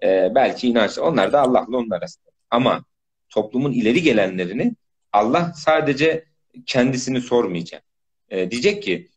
[0.03, 0.97] E, belki inanç.
[0.97, 2.31] Onlar da Allah'la onun arasında.
[2.49, 2.85] Ama
[3.29, 4.75] toplumun ileri gelenlerini
[5.13, 6.25] Allah sadece
[6.65, 7.83] kendisini sormayacak.
[8.29, 9.09] E, diyecek ki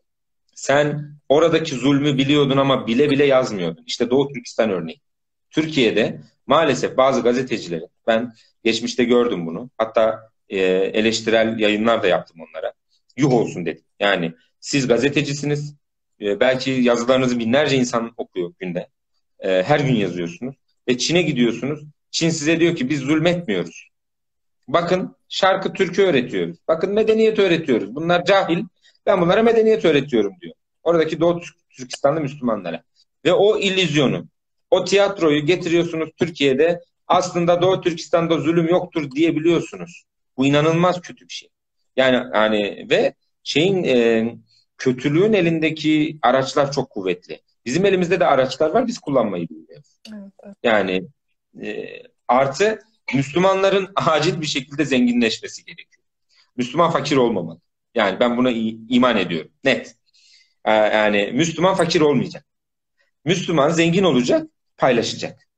[0.55, 3.85] sen oradaki zulmü biliyordun ama bile bile yazmıyordun.
[3.87, 5.01] İşte Doğu Türkistan örneği.
[5.51, 6.21] Türkiye'de
[6.53, 8.33] maalesef bazı gazetecilerin, ben
[8.65, 9.71] geçmişte gördüm bunu.
[9.79, 10.59] Hatta e,
[10.99, 12.73] eleştirel yayınlar da yaptım onlara.
[13.17, 13.85] Yuh olsun dedim.
[14.01, 15.75] Yani siz gazetecisiniz.
[16.21, 18.89] E, belki yazılarınızı binlerce insan okuyor günde.
[19.41, 20.55] E, her gün yazıyorsunuz.
[20.89, 21.85] Ve Çin'e gidiyorsunuz.
[22.11, 23.89] Çin size diyor ki biz zulmetmiyoruz.
[24.69, 26.57] Bakın şarkı türkü öğretiyoruz.
[26.69, 27.95] Bakın medeniyet öğretiyoruz.
[27.95, 28.65] Bunlar cahil.
[29.07, 30.55] Ben bunlara medeniyet öğretiyorum diyor.
[30.83, 31.41] Oradaki Doğu
[31.71, 32.83] Türkistanlı Müslümanlara.
[33.25, 34.27] Ve o illüzyonu,
[34.73, 36.81] o tiyatroyu getiriyorsunuz Türkiye'de.
[37.07, 40.05] Aslında Doğu Türkistan'da zulüm yoktur diyebiliyorsunuz.
[40.37, 41.49] Bu inanılmaz kötü bir şey.
[41.97, 44.35] Yani hani ve şeyin e,
[44.79, 47.41] kötülüğün elindeki araçlar çok kuvvetli.
[47.67, 50.01] Bizim elimizde de araçlar var biz kullanmayı bilmiyoruz.
[50.09, 50.57] Evet, evet.
[50.63, 51.03] Yani
[51.63, 52.79] e, artı
[53.15, 56.05] Müslümanların acil bir şekilde zenginleşmesi gerekiyor.
[56.57, 57.61] Müslüman fakir olmamalı.
[57.95, 58.51] Yani ben buna
[58.89, 59.51] iman ediyorum.
[59.65, 59.97] Net.
[60.65, 62.45] E, yani Müslüman fakir olmayacak.
[63.25, 64.47] Müslüman zengin olacak,
[64.83, 65.49] paylaşacak.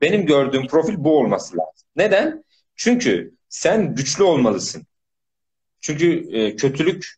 [0.00, 1.88] Benim gördüğüm profil bu olması lazım.
[1.96, 2.44] Neden?
[2.76, 4.86] Çünkü sen güçlü olmalısın.
[5.80, 7.14] Çünkü e, kötülük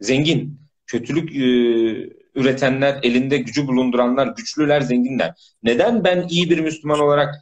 [0.00, 0.60] zengin.
[0.86, 1.40] Kötülük e,
[2.34, 5.34] üretenler, elinde gücü bulunduranlar, güçlüler, zenginler.
[5.62, 7.34] Neden ben iyi bir Müslüman olarak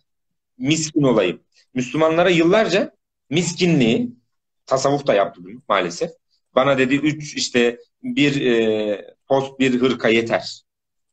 [0.58, 1.40] miskin olayım?
[1.74, 2.92] Müslümanlara yıllarca
[3.30, 4.12] miskinliği,
[4.66, 6.10] tasavvuf da yaptı maalesef.
[6.54, 10.62] Bana dedi üç işte bir e, post bir hırka yeter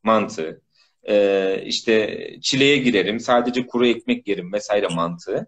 [0.02, 0.65] mantığı.
[1.08, 5.46] E, işte çileye girerim sadece kuru ekmek yerim vesaire mantığı.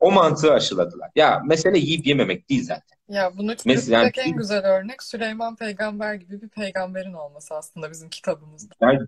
[0.00, 1.10] O mantığı aşıladılar.
[1.16, 2.98] Ya mesele yiyip yememek değil zaten.
[3.08, 8.74] Ya bunu Mesela, en güzel örnek Süleyman peygamber gibi bir peygamberin olması aslında bizim kitabımızda.
[8.80, 8.98] Yani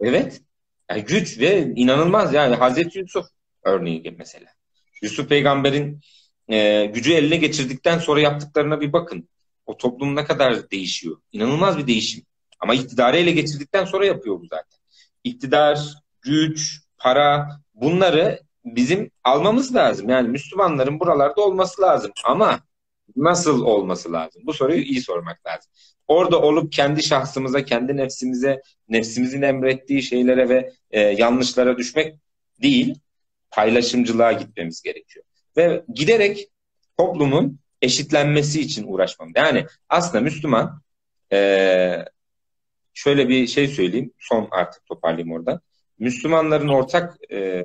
[0.00, 0.40] evet.
[0.90, 3.26] Yani güç ve inanılmaz yani Hazreti Yusuf
[3.62, 4.46] örneği gibi mesela.
[5.02, 6.00] Yusuf peygamberin
[6.48, 9.28] e, gücü eline geçirdikten sonra yaptıklarına bir bakın.
[9.66, 11.16] O toplum ne kadar değişiyor.
[11.32, 12.24] İnanılmaz bir değişim.
[12.60, 14.77] Ama iktidarı ele geçirdikten sonra yapıyor bu zaten.
[15.28, 20.08] İktidar, güç, para bunları bizim almamız lazım.
[20.08, 22.12] Yani Müslümanların buralarda olması lazım.
[22.24, 22.60] Ama
[23.16, 24.42] nasıl olması lazım?
[24.46, 25.70] Bu soruyu iyi sormak lazım.
[26.08, 32.14] Orada olup kendi şahsımıza, kendi nefsimize, nefsimizin emrettiği şeylere ve e, yanlışlara düşmek
[32.62, 32.98] değil,
[33.50, 35.24] paylaşımcılığa gitmemiz gerekiyor.
[35.56, 36.48] Ve giderek
[36.98, 39.28] toplumun eşitlenmesi için uğraşmam.
[39.36, 40.82] Yani aslında Müslüman
[41.32, 41.38] e,
[42.98, 45.60] şöyle bir şey söyleyeyim, son artık toparlayayım oradan.
[45.98, 47.64] Müslümanların ortak e,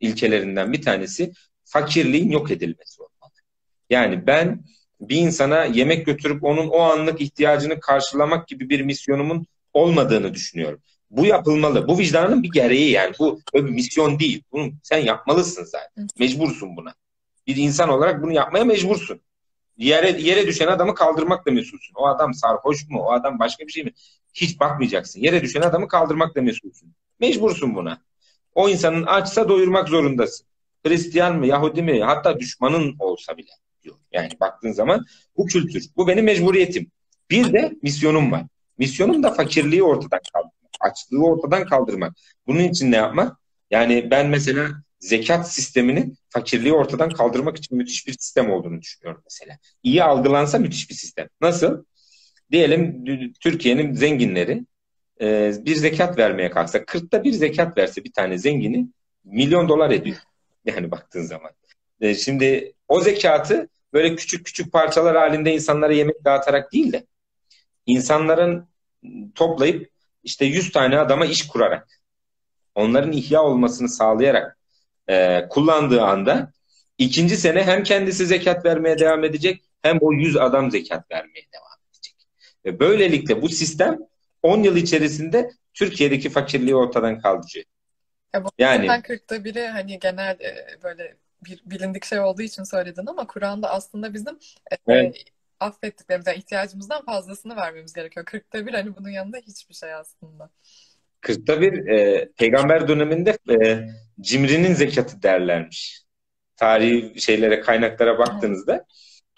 [0.00, 1.32] ilkelerinden bir tanesi
[1.64, 3.32] fakirliğin yok edilmesi olmalı.
[3.90, 4.64] Yani ben
[5.00, 10.80] bir insana yemek götürüp onun o anlık ihtiyacını karşılamak gibi bir misyonumun olmadığını düşünüyorum.
[11.10, 11.88] Bu yapılmalı.
[11.88, 13.14] Bu vicdanın bir gereği yani.
[13.18, 14.42] Bu bir misyon değil.
[14.52, 16.08] Bunu sen yapmalısın zaten.
[16.18, 16.94] Mecbursun buna.
[17.46, 19.20] Bir insan olarak bunu yapmaya mecbursun.
[19.76, 21.94] Yere, yere düşen adamı kaldırmakla mesulsün.
[21.94, 23.00] O adam sarhoş mu?
[23.00, 23.92] O adam başka bir şey mi?
[24.34, 25.20] Hiç bakmayacaksın.
[25.20, 26.92] Yere düşen adamı kaldırmakla mesulsün.
[27.20, 28.02] Mecbursun buna.
[28.54, 30.46] O insanın açsa doyurmak zorundasın.
[30.86, 33.50] Hristiyan mı, Yahudi mi, hatta düşmanın olsa bile
[33.82, 33.96] diyor.
[34.12, 35.04] Yani baktığın zaman
[35.36, 35.84] bu kültür.
[35.96, 36.90] Bu benim mecburiyetim.
[37.30, 38.42] Bir de misyonum var.
[38.78, 40.54] Misyonum da fakirliği ortadan kaldırmak.
[40.80, 42.12] Açlığı ortadan kaldırmak.
[42.46, 43.36] Bunun için ne yapmak?
[43.70, 44.68] Yani ben mesela
[45.04, 49.58] zekat sistemini fakirliği ortadan kaldırmak için müthiş bir sistem olduğunu düşünüyorum mesela.
[49.82, 51.28] İyi algılansa müthiş bir sistem.
[51.40, 51.84] Nasıl?
[52.52, 53.04] Diyelim
[53.40, 54.64] Türkiye'nin zenginleri
[55.20, 58.88] e, bir zekat vermeye kalksa, 40'ta bir zekat verse bir tane zengini
[59.24, 60.16] milyon dolar ediyor.
[60.66, 61.50] Yani baktığın zaman.
[62.00, 67.06] E, şimdi o zekatı böyle küçük küçük parçalar halinde insanlara yemek dağıtarak değil de
[67.86, 68.68] insanların
[69.34, 69.90] toplayıp
[70.22, 72.00] işte 100 tane adama iş kurarak
[72.74, 74.58] onların ihya olmasını sağlayarak
[75.08, 76.52] e, kullandığı anda
[76.98, 81.78] ikinci sene hem kendisi zekat vermeye devam edecek hem o 100 adam zekat vermeye devam
[81.90, 82.14] edecek.
[82.64, 83.98] Ve böylelikle bu sistem
[84.42, 87.64] 10 yıl içerisinde Türkiye'deki fakirliği ortadan kaldıracak.
[88.34, 93.06] Ya bu yani 40'ta biri hani genel e, böyle bir bilindik şey olduğu için söyledin
[93.06, 94.38] ama Kur'an'da aslında bizim
[94.72, 95.16] e, evet.
[95.16, 95.20] e,
[95.60, 98.26] affettiklerimize ihtiyacımızdan fazlasını vermemiz gerekiyor.
[98.26, 100.50] 40'ta bir hani bunun yanında hiçbir şey aslında.
[101.22, 103.88] 40'ta bir e, peygamber döneminde e,
[104.20, 106.04] cimrinin zekatı derlermiş.
[106.56, 108.86] Tarihi şeylere, kaynaklara baktığınızda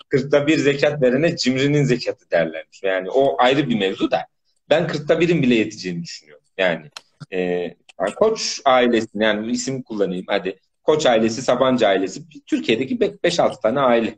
[0.09, 2.83] 40'ta bir zekat verene cimrinin zekatı derlermiş.
[2.83, 4.27] Yani o ayrı bir mevzu da
[4.70, 6.45] ben 40'ta birin bile yeteceğini düşünüyorum.
[6.59, 6.91] Yani
[7.33, 7.74] e,
[8.16, 10.59] Koç ailesi yani isim kullanayım hadi.
[10.83, 12.22] Koç ailesi, Sabancı ailesi.
[12.47, 14.14] Türkiye'deki 5-6 tane aile.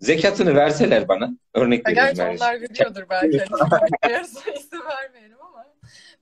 [0.00, 1.30] Zekatını verseler bana.
[1.54, 2.14] Örnek veriyorum.
[2.14, 2.36] Gerçi yani.
[2.36, 3.40] onlar veriyordur belki.
[4.10, 5.64] Yarısı isim vermeyelim ama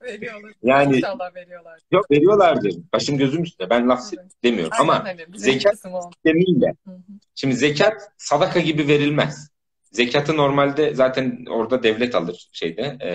[0.01, 0.53] veriyorlar.
[0.63, 1.79] Yani, İnşallah veriyorlar.
[1.91, 2.73] Yok veriyorlardır.
[2.93, 3.69] Başım gözüm üstüne.
[3.69, 4.31] Ben laf evet.
[4.43, 4.71] demiyorum.
[4.79, 5.25] Aynen ama öyle.
[5.35, 5.75] zekat
[6.13, 6.75] sistemiyle.
[7.35, 9.49] Şimdi zekat sadaka gibi verilmez.
[9.91, 12.81] Zekatı normalde zaten orada devlet alır şeyde.
[12.81, 13.09] E,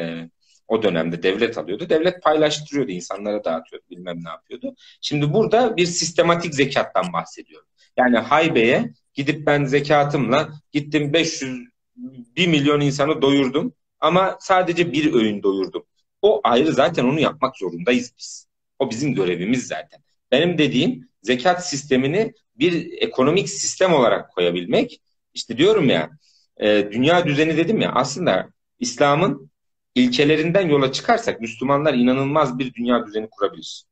[0.68, 1.88] o dönemde devlet alıyordu.
[1.88, 4.74] Devlet paylaştırıyordu, insanlara dağıtıyordu, bilmem ne yapıyordu.
[5.00, 7.68] Şimdi burada bir sistematik zekattan bahsediyorum.
[7.96, 15.42] Yani haybeye gidip ben zekatımla gittim 500 1 milyon insanı doyurdum ama sadece bir öğün
[15.42, 15.84] doyurdum.
[16.22, 18.46] O ayrı zaten onu yapmak zorundayız biz.
[18.78, 20.00] O bizim görevimiz zaten.
[20.32, 25.00] Benim dediğim zekat sistemini bir ekonomik sistem olarak koyabilmek.
[25.34, 26.10] İşte diyorum ya
[26.56, 29.50] e, dünya düzeni dedim ya aslında İslam'ın
[29.94, 33.84] ilkelerinden yola çıkarsak Müslümanlar inanılmaz bir dünya düzeni kurabilir.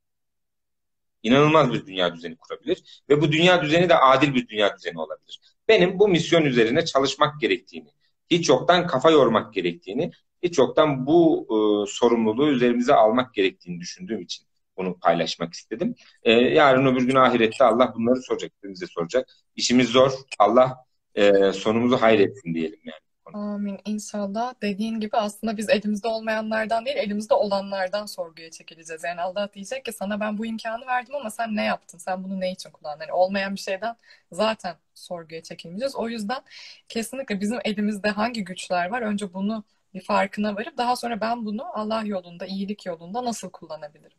[1.22, 5.40] İnanılmaz bir dünya düzeni kurabilir ve bu dünya düzeni de adil bir dünya düzeni olabilir.
[5.68, 7.88] Benim bu misyon üzerine çalışmak gerektiğini,
[8.30, 10.10] hiç yoktan kafa yormak gerektiğini,
[10.42, 11.56] hiç yoktan bu e,
[11.92, 14.46] sorumluluğu üzerimize almak gerektiğini düşündüğüm için
[14.76, 15.94] bunu paylaşmak istedim.
[16.22, 19.28] E, yarın öbür gün ahirette Allah bunları soracak, bize soracak.
[19.56, 20.12] İşimiz zor.
[20.38, 20.76] Allah
[21.14, 23.07] e, sonumuzu hayretsin diyelim yani.
[23.32, 24.54] Amin inşallah.
[24.62, 29.04] Dediğin gibi aslında biz elimizde olmayanlardan değil, elimizde olanlardan sorguya çekileceğiz.
[29.04, 31.98] Yani Allah diyecek ki sana ben bu imkanı verdim ama sen ne yaptın?
[31.98, 33.00] Sen bunu ne için kullandın?
[33.00, 33.96] Yani olmayan bir şeyden
[34.32, 35.96] zaten sorguya çekilmeyeceğiz.
[35.96, 36.42] O yüzden
[36.88, 39.02] kesinlikle bizim elimizde hangi güçler var?
[39.02, 39.64] Önce bunu
[39.94, 44.18] bir farkına varıp daha sonra ben bunu Allah yolunda, iyilik yolunda nasıl kullanabilirim?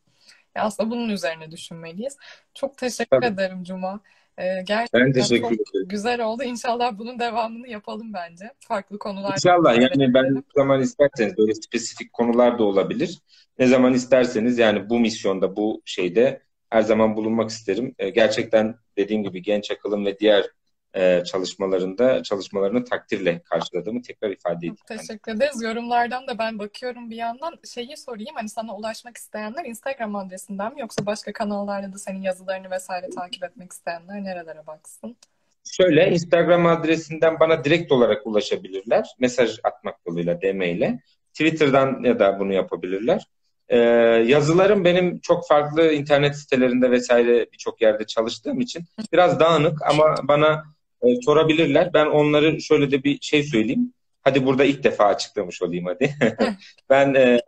[0.56, 2.16] Yani aslında bunun üzerine düşünmeliyiz.
[2.54, 3.26] Çok teşekkür Tabii.
[3.26, 4.00] ederim Cuma.
[4.40, 5.88] Ee, gerçekten ben teşekkür çok ederim.
[5.88, 6.42] güzel oldu.
[6.42, 8.50] İnşallah bunun devamını yapalım bence.
[8.60, 9.32] Farklı konular.
[9.32, 13.18] İnşallah yani ben ne zaman isterseniz böyle spesifik konular da olabilir.
[13.58, 17.94] Ne zaman isterseniz yani bu misyonda bu şeyde her zaman bulunmak isterim.
[17.98, 20.46] Ee, gerçekten dediğim gibi genç akılım ve diğer
[20.94, 24.76] e, çalışmalarında çalışmalarını takdirle karşıladığımı tekrar ifade edeyim.
[24.88, 25.62] Teşekkür ederiz.
[25.62, 27.54] Yorumlardan da ben bakıyorum bir yandan.
[27.74, 32.70] Şeyi sorayım hani sana ulaşmak isteyenler Instagram adresinden mi yoksa başka kanallarda da senin yazılarını
[32.70, 35.16] vesaire takip etmek isteyenler nerelere baksın?
[35.64, 39.14] Şöyle Instagram adresinden bana direkt olarak ulaşabilirler.
[39.18, 41.00] Mesaj atmak yoluyla, DM ile.
[41.32, 43.26] Twitter'dan ya da bunu yapabilirler.
[43.68, 43.78] Ee,
[44.26, 50.64] yazılarım benim çok farklı internet sitelerinde vesaire birçok yerde çalıştığım için biraz dağınık ama bana
[51.02, 51.94] e, sorabilirler.
[51.94, 53.92] Ben onları şöyle de bir şey söyleyeyim.
[54.22, 56.14] Hadi burada ilk defa açıklamış olayım hadi.
[56.90, 57.40] ben e,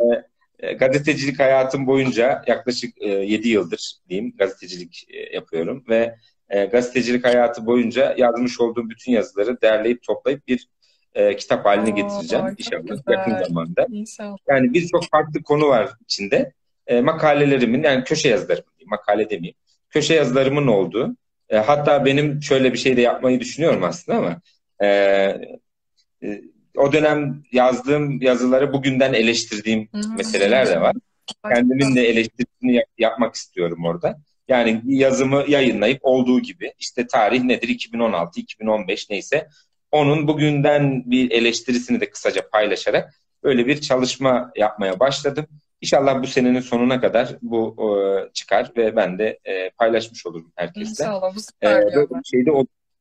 [0.58, 6.14] e, gazetecilik hayatım boyunca yaklaşık e, 7 yıldır diyeyim gazetecilik e, yapıyorum ve
[6.48, 10.68] e, gazetecilik hayatı boyunca yazmış olduğum bütün yazıları derleyip toplayıp bir
[11.14, 13.86] e, kitap haline Oo, getireceğim inşallah yakın zamanda.
[13.90, 14.36] İnşallah.
[14.48, 16.52] Yani birçok farklı konu var içinde.
[16.86, 19.56] E, makalelerimin yani köşe yazılarım diyeyim, makale demeyeyim.
[19.90, 21.16] Köşe yazılarımın olduğu
[21.52, 24.40] e, hatta benim şöyle bir şey de yapmayı düşünüyorum aslında ama
[24.80, 24.86] e,
[26.22, 26.42] e,
[26.76, 30.16] o dönem yazdığım yazıları bugünden eleştirdiğim Hı-hı.
[30.16, 30.96] meseleler de var.
[31.54, 34.18] Kendimin de eleştirisini yap- yapmak istiyorum orada.
[34.48, 39.48] Yani yazımı yayınlayıp olduğu gibi işte tarih nedir 2016, 2015 neyse
[39.90, 45.46] onun bugünden bir eleştirisini de kısaca paylaşarak öyle bir çalışma yapmaya başladım.
[45.82, 51.04] İnşallah bu senenin sonuna kadar bu e, çıkar ve ben de e, paylaşmış olurum herkesle.
[51.04, 52.50] İnşallah bu süper e, bir şeyde.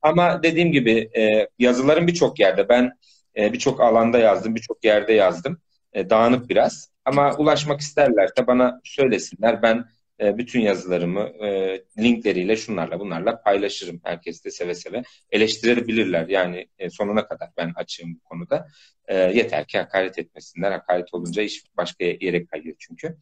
[0.01, 2.69] Ama dediğim gibi e, yazılarım birçok yerde.
[2.69, 2.91] Ben
[3.37, 5.61] e, birçok alanda yazdım, birçok yerde yazdım.
[5.93, 6.89] E, dağınık biraz.
[7.05, 9.61] Ama ulaşmak isterlerse bana söylesinler.
[9.61, 9.85] Ben
[10.21, 14.01] e, bütün yazılarımı e, linkleriyle şunlarla bunlarla paylaşırım.
[14.03, 16.27] Herkes de seve seve eleştirebilirler.
[16.27, 18.67] Yani e, sonuna kadar ben açığım bu konuda.
[19.07, 20.71] E, yeter ki hakaret etmesinler.
[20.71, 23.17] Hakaret olunca iş başka yere kayıyor çünkü.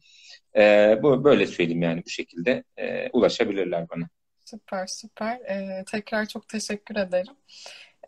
[0.56, 4.08] E, bu böyle söyleyeyim yani bu şekilde e, ulaşabilirler bana.
[4.50, 5.40] Süper süper.
[5.40, 7.34] Ee, tekrar çok teşekkür ederim.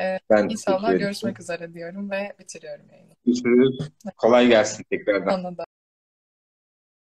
[0.00, 3.12] Ee, ben inşallah görüşmek üzere diyorum ve bitiriyorum yayını.
[3.26, 3.90] Görüşürüz.
[4.16, 5.56] Kolay gelsin tekrardan.
[5.58, 5.64] Da.